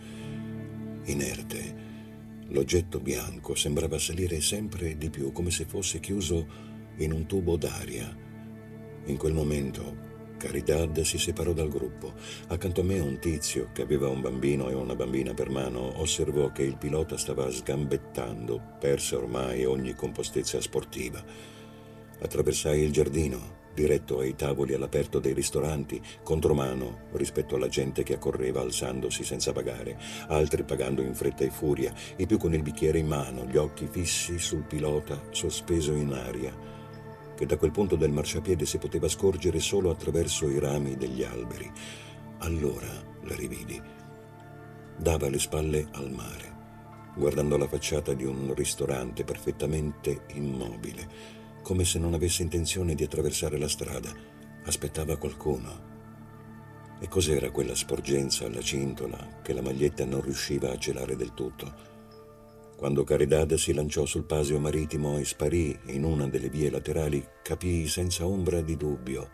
Inerte, 1.04 1.74
l'oggetto 2.48 3.00
bianco 3.00 3.54
sembrava 3.54 3.98
salire 3.98 4.42
sempre 4.42 4.98
di 4.98 5.08
più, 5.08 5.32
come 5.32 5.50
se 5.50 5.64
fosse 5.64 5.98
chiuso 5.98 6.46
in 6.98 7.12
un 7.12 7.24
tubo 7.24 7.56
d'aria 7.56 8.14
in 9.06 9.16
quel 9.16 9.32
momento 9.32 10.11
Caridad 10.42 11.02
si 11.02 11.18
separò 11.18 11.52
dal 11.52 11.68
gruppo. 11.68 12.14
Accanto 12.48 12.80
a 12.80 12.84
me 12.84 12.98
un 12.98 13.20
tizio, 13.20 13.68
che 13.72 13.82
aveva 13.82 14.08
un 14.08 14.20
bambino 14.20 14.68
e 14.68 14.74
una 14.74 14.96
bambina 14.96 15.34
per 15.34 15.50
mano, 15.50 16.00
osservò 16.00 16.50
che 16.50 16.64
il 16.64 16.76
pilota 16.76 17.16
stava 17.16 17.48
sgambettando, 17.48 18.60
persa 18.80 19.18
ormai 19.18 19.64
ogni 19.64 19.94
compostezza 19.94 20.60
sportiva. 20.60 21.22
Attraversai 22.20 22.80
il 22.82 22.90
giardino, 22.90 23.60
diretto 23.72 24.18
ai 24.18 24.34
tavoli 24.34 24.74
all'aperto 24.74 25.20
dei 25.20 25.32
ristoranti, 25.32 26.02
contromano 26.24 27.02
rispetto 27.12 27.54
alla 27.54 27.68
gente 27.68 28.02
che 28.02 28.14
accorreva 28.14 28.62
alzandosi 28.62 29.22
senza 29.22 29.52
pagare, 29.52 29.96
altri 30.26 30.64
pagando 30.64 31.02
in 31.02 31.14
fretta 31.14 31.44
e 31.44 31.50
furia, 31.50 31.94
i 32.16 32.26
più 32.26 32.36
con 32.36 32.52
il 32.52 32.62
bicchiere 32.62 32.98
in 32.98 33.06
mano, 33.06 33.44
gli 33.44 33.56
occhi 33.56 33.86
fissi 33.88 34.40
sul 34.40 34.64
pilota 34.64 35.22
sospeso 35.30 35.92
in 35.92 36.12
aria 36.12 36.71
che 37.34 37.46
da 37.46 37.56
quel 37.56 37.70
punto 37.70 37.96
del 37.96 38.10
marciapiede 38.10 38.66
si 38.66 38.78
poteva 38.78 39.08
scorgere 39.08 39.60
solo 39.60 39.90
attraverso 39.90 40.48
i 40.48 40.58
rami 40.58 40.96
degli 40.96 41.22
alberi. 41.22 41.70
Allora 42.38 42.88
la 43.22 43.34
rividi. 43.34 43.80
Dava 44.96 45.28
le 45.28 45.38
spalle 45.38 45.88
al 45.92 46.10
mare, 46.10 46.52
guardando 47.16 47.56
la 47.56 47.66
facciata 47.66 48.14
di 48.14 48.24
un 48.24 48.54
ristorante 48.54 49.24
perfettamente 49.24 50.24
immobile, 50.34 51.08
come 51.62 51.84
se 51.84 51.98
non 51.98 52.14
avesse 52.14 52.42
intenzione 52.42 52.94
di 52.94 53.04
attraversare 53.04 53.58
la 53.58 53.68
strada. 53.68 54.10
Aspettava 54.64 55.16
qualcuno. 55.16 55.90
E 57.00 57.08
cos'era 57.08 57.50
quella 57.50 57.74
sporgenza 57.74 58.46
alla 58.46 58.60
cintola 58.60 59.40
che 59.42 59.52
la 59.52 59.62
maglietta 59.62 60.04
non 60.04 60.20
riusciva 60.20 60.70
a 60.70 60.78
celare 60.78 61.16
del 61.16 61.34
tutto? 61.34 61.91
Quando 62.82 63.04
Caridad 63.04 63.54
si 63.54 63.72
lanciò 63.72 64.04
sul 64.06 64.24
paseo 64.24 64.58
marittimo 64.58 65.16
e 65.16 65.24
sparì 65.24 65.78
in 65.90 66.02
una 66.02 66.26
delle 66.26 66.48
vie 66.48 66.68
laterali, 66.68 67.24
capii 67.40 67.86
senza 67.86 68.26
ombra 68.26 68.60
di 68.60 68.76
dubbio, 68.76 69.30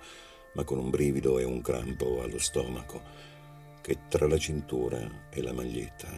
ma 0.52 0.64
con 0.64 0.76
un 0.76 0.90
brivido 0.90 1.38
e 1.38 1.44
un 1.44 1.62
crampo 1.62 2.20
allo 2.20 2.38
stomaco, 2.38 3.00
che 3.80 4.00
tra 4.10 4.28
la 4.28 4.36
cintura 4.36 5.30
e 5.30 5.40
la 5.40 5.54
maglietta 5.54 6.08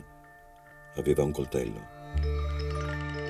aveva 0.97 1.23
un 1.23 1.31
coltello. 1.31 3.30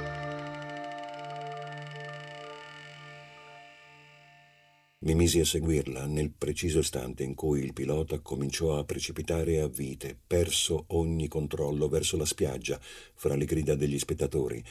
Mi 5.02 5.14
misi 5.14 5.40
a 5.40 5.46
seguirla 5.46 6.04
nel 6.04 6.30
preciso 6.30 6.80
istante 6.80 7.22
in 7.22 7.34
cui 7.34 7.62
il 7.62 7.72
pilota 7.72 8.18
cominciò 8.18 8.76
a 8.76 8.84
precipitare 8.84 9.58
a 9.58 9.66
vite, 9.66 10.14
perso 10.26 10.84
ogni 10.88 11.26
controllo 11.26 11.88
verso 11.88 12.18
la 12.18 12.26
spiaggia, 12.26 12.78
fra 13.14 13.34
le 13.34 13.46
grida 13.46 13.74
degli 13.74 13.98
spettatori. 13.98 14.62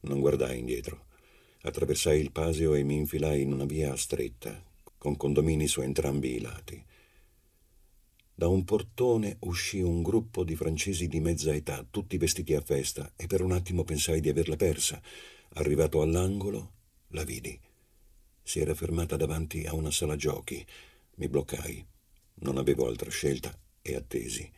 Non 0.00 0.20
guardai 0.20 0.58
indietro. 0.58 1.06
Attraversai 1.62 2.20
il 2.20 2.30
paseo 2.30 2.74
e 2.74 2.82
mi 2.82 2.96
infilai 2.96 3.40
in 3.40 3.54
una 3.54 3.64
via 3.64 3.96
stretta, 3.96 4.62
con 4.98 5.16
condomini 5.16 5.66
su 5.66 5.80
entrambi 5.80 6.34
i 6.34 6.40
lati. 6.40 6.84
Da 8.34 8.48
un 8.48 8.64
portone 8.64 9.38
uscì 9.40 9.80
un 9.80 10.02
gruppo 10.02 10.44
di 10.44 10.56
francesi 10.56 11.08
di 11.08 11.20
mezza 11.20 11.54
età, 11.54 11.86
tutti 11.88 12.18
vestiti 12.18 12.52
a 12.52 12.60
festa, 12.60 13.14
e 13.16 13.26
per 13.26 13.40
un 13.40 13.52
attimo 13.52 13.82
pensai 13.82 14.20
di 14.20 14.28
averla 14.28 14.56
persa. 14.56 15.00
Arrivato 15.54 16.02
all'angolo, 16.02 16.72
la 17.08 17.24
vidi. 17.24 17.63
Si 18.46 18.60
era 18.60 18.74
fermata 18.74 19.16
davanti 19.16 19.64
a 19.64 19.74
una 19.74 19.90
sala 19.90 20.16
giochi. 20.16 20.64
Mi 21.14 21.28
bloccai. 21.28 21.84
Non 22.40 22.58
avevo 22.58 22.86
altra 22.86 23.08
scelta 23.08 23.58
e 23.80 23.96
attesi. 23.96 24.48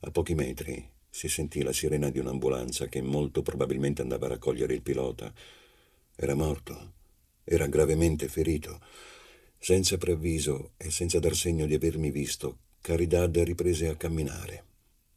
A 0.00 0.10
pochi 0.10 0.34
metri 0.34 0.84
si 1.08 1.28
sentì 1.28 1.62
la 1.62 1.72
sirena 1.72 2.10
di 2.10 2.18
un'ambulanza 2.18 2.88
che 2.88 3.00
molto 3.00 3.40
probabilmente 3.40 4.02
andava 4.02 4.26
a 4.26 4.30
raccogliere 4.30 4.74
il 4.74 4.82
pilota. 4.82 5.32
Era 6.16 6.34
morto. 6.34 6.94
Era 7.44 7.68
gravemente 7.68 8.26
ferito. 8.26 8.80
Senza 9.58 9.96
preavviso 9.96 10.72
e 10.76 10.90
senza 10.90 11.20
dar 11.20 11.36
segno 11.36 11.66
di 11.66 11.74
avermi 11.74 12.10
visto, 12.10 12.58
Caridad 12.80 13.38
riprese 13.38 13.86
a 13.86 13.94
camminare. 13.94 14.64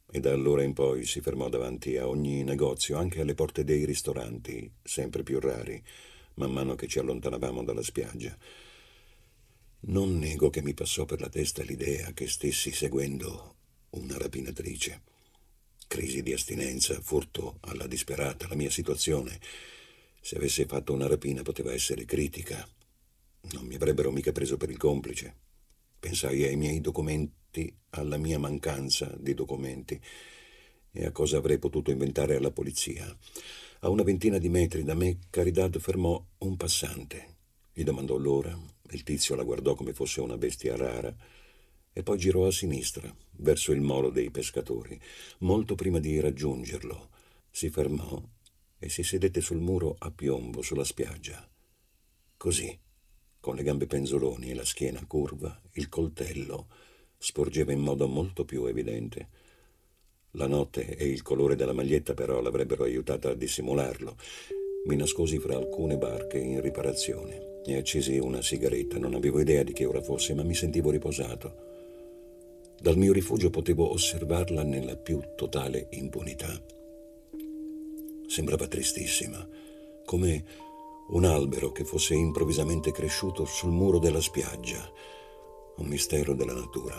E 0.08 0.20
da 0.20 0.30
allora 0.30 0.62
in 0.62 0.72
poi 0.72 1.04
si 1.04 1.20
fermò 1.20 1.48
davanti 1.48 1.96
a 1.96 2.06
ogni 2.06 2.44
negozio, 2.44 2.96
anche 2.96 3.20
alle 3.20 3.34
porte 3.34 3.64
dei 3.64 3.84
ristoranti, 3.84 4.70
sempre 4.84 5.24
più 5.24 5.40
rari 5.40 5.82
man 6.34 6.52
mano 6.52 6.74
che 6.74 6.86
ci 6.86 6.98
allontanavamo 6.98 7.64
dalla 7.64 7.82
spiaggia. 7.82 8.36
Non 9.84 10.18
nego 10.18 10.50
che 10.50 10.62
mi 10.62 10.74
passò 10.74 11.04
per 11.04 11.20
la 11.20 11.28
testa 11.28 11.62
l'idea 11.62 12.12
che 12.12 12.28
stessi 12.28 12.72
seguendo 12.72 13.56
una 13.90 14.16
rapinatrice. 14.16 15.02
Crisi 15.86 16.22
di 16.22 16.32
astinenza, 16.32 17.00
furto 17.00 17.58
alla 17.60 17.86
disperata, 17.86 18.48
la 18.48 18.54
mia 18.54 18.70
situazione. 18.70 19.40
Se 20.20 20.36
avesse 20.36 20.66
fatto 20.66 20.92
una 20.92 21.08
rapina 21.08 21.42
poteva 21.42 21.72
essere 21.72 22.04
critica. 22.04 22.66
Non 23.52 23.64
mi 23.66 23.74
avrebbero 23.74 24.12
mica 24.12 24.32
preso 24.32 24.56
per 24.56 24.70
il 24.70 24.78
complice. 24.78 25.34
Pensai 25.98 26.44
ai 26.44 26.56
miei 26.56 26.80
documenti, 26.80 27.74
alla 27.90 28.16
mia 28.16 28.38
mancanza 28.38 29.14
di 29.18 29.34
documenti 29.34 30.00
e 30.92 31.04
a 31.04 31.10
cosa 31.10 31.38
avrei 31.38 31.58
potuto 31.58 31.90
inventare 31.90 32.36
alla 32.36 32.50
polizia. 32.50 33.04
A 33.84 33.88
una 33.88 34.04
ventina 34.04 34.38
di 34.38 34.48
metri 34.48 34.84
da 34.84 34.94
me, 34.94 35.18
Caridad 35.28 35.76
fermò 35.80 36.24
un 36.38 36.56
passante. 36.56 37.38
Gli 37.72 37.82
domandò 37.82 38.16
l'ora 38.16 38.56
Il 38.90 39.02
tizio 39.02 39.34
la 39.34 39.42
guardò 39.42 39.74
come 39.74 39.92
fosse 39.92 40.20
una 40.20 40.36
bestia 40.36 40.76
rara 40.76 41.12
e 41.92 42.02
poi 42.04 42.16
girò 42.16 42.46
a 42.46 42.52
sinistra, 42.52 43.12
verso 43.38 43.72
il 43.72 43.80
molo 43.80 44.10
dei 44.10 44.30
pescatori. 44.30 44.96
Molto 45.38 45.74
prima 45.74 45.98
di 45.98 46.20
raggiungerlo, 46.20 47.08
si 47.50 47.70
fermò 47.70 48.22
e 48.78 48.88
si 48.88 49.02
sedette 49.02 49.40
sul 49.40 49.58
muro 49.58 49.96
a 49.98 50.12
piombo 50.12 50.62
sulla 50.62 50.84
spiaggia. 50.84 51.44
Così, 52.36 52.78
con 53.40 53.56
le 53.56 53.64
gambe 53.64 53.88
penzoloni 53.88 54.50
e 54.50 54.54
la 54.54 54.64
schiena 54.64 55.04
curva, 55.06 55.60
il 55.72 55.88
coltello 55.88 56.68
sporgeva 57.18 57.72
in 57.72 57.80
modo 57.80 58.06
molto 58.06 58.44
più 58.44 58.64
evidente. 58.66 59.41
La 60.36 60.46
notte 60.46 60.96
e 60.96 61.06
il 61.06 61.20
colore 61.20 61.56
della 61.56 61.74
maglietta 61.74 62.14
però 62.14 62.40
l'avrebbero 62.40 62.84
aiutata 62.84 63.28
a 63.28 63.34
dissimularlo. 63.34 64.16
Mi 64.86 64.96
nascosi 64.96 65.38
fra 65.38 65.56
alcune 65.56 65.98
barche 65.98 66.38
in 66.38 66.62
riparazione 66.62 67.60
e 67.66 67.76
accesi 67.76 68.16
una 68.16 68.40
sigaretta. 68.40 68.98
Non 68.98 69.12
avevo 69.12 69.40
idea 69.40 69.62
di 69.62 69.74
che 69.74 69.84
ora 69.84 70.00
fosse, 70.00 70.32
ma 70.32 70.42
mi 70.42 70.54
sentivo 70.54 70.90
riposato. 70.90 71.70
Dal 72.80 72.96
mio 72.96 73.12
rifugio 73.12 73.50
potevo 73.50 73.90
osservarla 73.92 74.62
nella 74.62 74.96
più 74.96 75.20
totale 75.36 75.88
impunità. 75.90 76.50
Sembrava 78.26 78.66
tristissima, 78.66 79.46
come 80.06 80.44
un 81.10 81.24
albero 81.24 81.72
che 81.72 81.84
fosse 81.84 82.14
improvvisamente 82.14 82.90
cresciuto 82.90 83.44
sul 83.44 83.70
muro 83.70 83.98
della 83.98 84.22
spiaggia, 84.22 84.90
un 85.76 85.86
mistero 85.86 86.32
della 86.32 86.54
natura. 86.54 86.96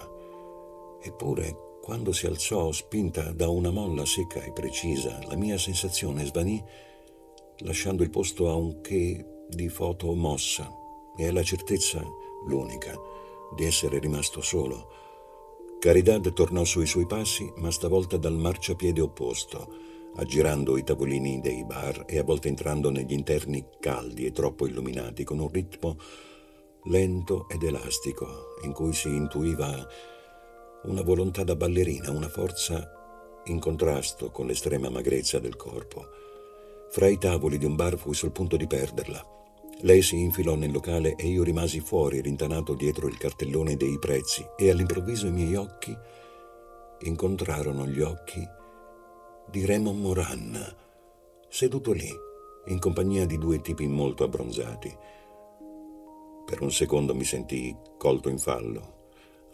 Eppure, 1.02 1.72
quando 1.84 2.14
si 2.14 2.28
alzò 2.28 2.72
spinta 2.72 3.34
da 3.34 3.50
una 3.50 3.70
molla 3.70 4.06
secca 4.06 4.42
e 4.42 4.54
precisa, 4.54 5.20
la 5.28 5.36
mia 5.36 5.58
sensazione 5.58 6.24
svanì, 6.24 6.64
lasciando 7.58 8.04
il 8.04 8.10
posto 8.10 8.50
a 8.50 8.56
un 8.56 8.80
che 8.80 9.44
di 9.50 9.68
foto 9.68 10.16
mossa. 10.16 10.72
E 11.18 11.28
alla 11.28 11.44
certezza, 11.44 12.02
l'unica, 12.48 12.98
di 13.54 13.66
essere 13.66 14.00
rimasto 14.00 14.40
solo. 14.40 14.88
Caridad 15.80 16.32
tornò 16.32 16.64
sui 16.64 16.86
suoi 16.86 17.06
passi, 17.06 17.52
ma 17.58 17.70
stavolta 17.70 18.16
dal 18.16 18.38
marciapiede 18.38 19.02
opposto, 19.02 19.68
aggirando 20.16 20.78
i 20.78 20.86
tavolini 20.86 21.42
dei 21.42 21.66
bar 21.66 22.06
e 22.08 22.18
a 22.18 22.24
volte 22.24 22.48
entrando 22.48 22.92
negli 22.92 23.12
interni 23.12 23.68
caldi 23.82 24.26
e 24.26 24.32
troppo 24.32 24.68
illuminati, 24.68 25.26
con 25.26 25.40
un 25.40 25.50
ritmo 25.50 25.98
lento 26.86 27.50
ed 27.50 27.62
elastico, 27.62 28.56
in 28.64 28.72
cui 28.72 28.94
si 28.94 29.10
intuiva 29.10 29.86
una 30.84 31.02
volontà 31.02 31.44
da 31.44 31.56
ballerina, 31.56 32.12
una 32.12 32.28
forza 32.28 33.42
in 33.46 33.60
contrasto 33.60 34.32
con 34.32 34.48
l'estrema 34.48 34.90
magrezza 34.90 35.40
del 35.40 35.56
corpo. 35.56 36.06
Fra 36.90 37.08
i 37.08 37.18
tavoli 37.18 37.58
di 37.58 37.66
un 37.66 37.76
bar 37.76 37.98
fui 37.98 38.14
sul 38.14 38.32
punto 38.32 38.58
di 38.58 38.68
perderla. 38.68 39.26
Lei 39.82 40.02
si 40.02 40.20
infilò 40.20 40.56
nel 40.56 40.72
locale 40.72 41.16
e 41.16 41.28
io 41.28 41.44
rimasi 41.44 41.80
fuori, 41.80 42.22
rintanato 42.22 42.74
dietro 42.74 43.08
il 43.08 43.18
cartellone 43.18 43.76
dei 43.76 43.98
prezzi, 44.00 44.46
e 44.56 44.70
all'improvviso 44.70 45.28
i 45.28 45.32
miei 45.32 45.56
occhi 45.56 45.96
incontrarono 47.02 47.86
gli 47.88 48.00
occhi 48.00 48.42
di 49.50 49.66
Raymond 49.66 50.00
Moran, 50.00 50.76
seduto 51.50 51.92
lì, 51.92 52.10
in 52.68 52.80
compagnia 52.80 53.26
di 53.26 53.38
due 53.38 53.60
tipi 53.62 53.88
molto 53.88 54.24
abbronzati. 54.24 54.96
Per 56.46 56.62
un 56.62 56.72
secondo 56.72 57.14
mi 57.14 57.24
sentii 57.24 57.76
colto 57.98 58.30
in 58.30 58.38
fallo. 58.38 58.93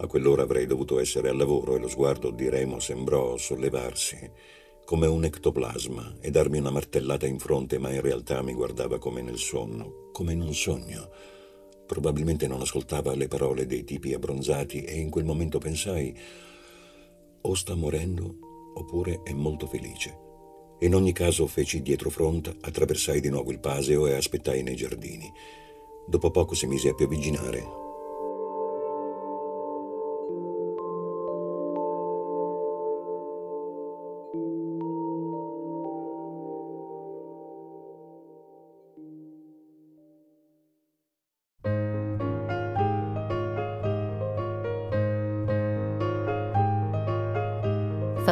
A 0.02 0.08
quell'ora 0.08 0.44
avrei 0.44 0.66
dovuto 0.66 0.98
essere 0.98 1.28
al 1.28 1.36
lavoro 1.36 1.76
e 1.76 1.80
lo 1.80 1.90
sguardo 1.90 2.30
di 2.30 2.48
Remo 2.48 2.80
sembrò 2.80 3.36
sollevarsi 3.36 4.32
come 4.86 5.08
un 5.08 5.26
ectoplasma 5.26 6.16
e 6.22 6.32
darmi 6.32 6.58
una 6.58 6.70
martellata 6.70 7.28
in 7.28 7.38
fronte, 7.38 7.78
ma 7.80 7.92
in 7.92 8.00
realtà 8.00 8.42
mi 8.42 8.54
guardava 8.54 8.98
come 8.98 9.22
nel 9.22 9.38
sonno, 9.38 10.10
come 10.14 10.32
in 10.32 10.42
un 10.42 10.54
sogno. 10.54 11.10
Probabilmente 11.86 12.48
non 12.48 12.62
ascoltava 12.62 13.14
le 13.14 13.28
parole 13.28 13.66
dei 13.66 13.84
tipi 13.84 14.14
abbronzati 14.14 14.84
e 14.84 14.98
in 14.98 15.10
quel 15.10 15.26
momento 15.26 15.58
pensai 15.60 16.18
o 17.42 17.54
sta 17.54 17.76
morendo 17.76 18.38
oppure 18.76 19.20
è 19.24 19.34
molto 19.34 19.68
felice. 19.68 20.18
In 20.80 20.96
ogni 20.96 21.12
caso 21.12 21.46
feci 21.46 21.82
dietro 21.82 22.10
fronte, 22.10 22.56
attraversai 22.62 23.20
di 23.20 23.30
nuovo 23.30 23.52
il 23.52 23.60
paseo 23.60 24.08
e 24.08 24.14
aspettai 24.14 24.64
nei 24.64 24.78
giardini. 24.78 25.30
Dopo 26.08 26.32
poco 26.32 26.56
si 26.56 26.68
mise 26.68 26.88
a 26.88 26.96
piovigginare 26.96 27.88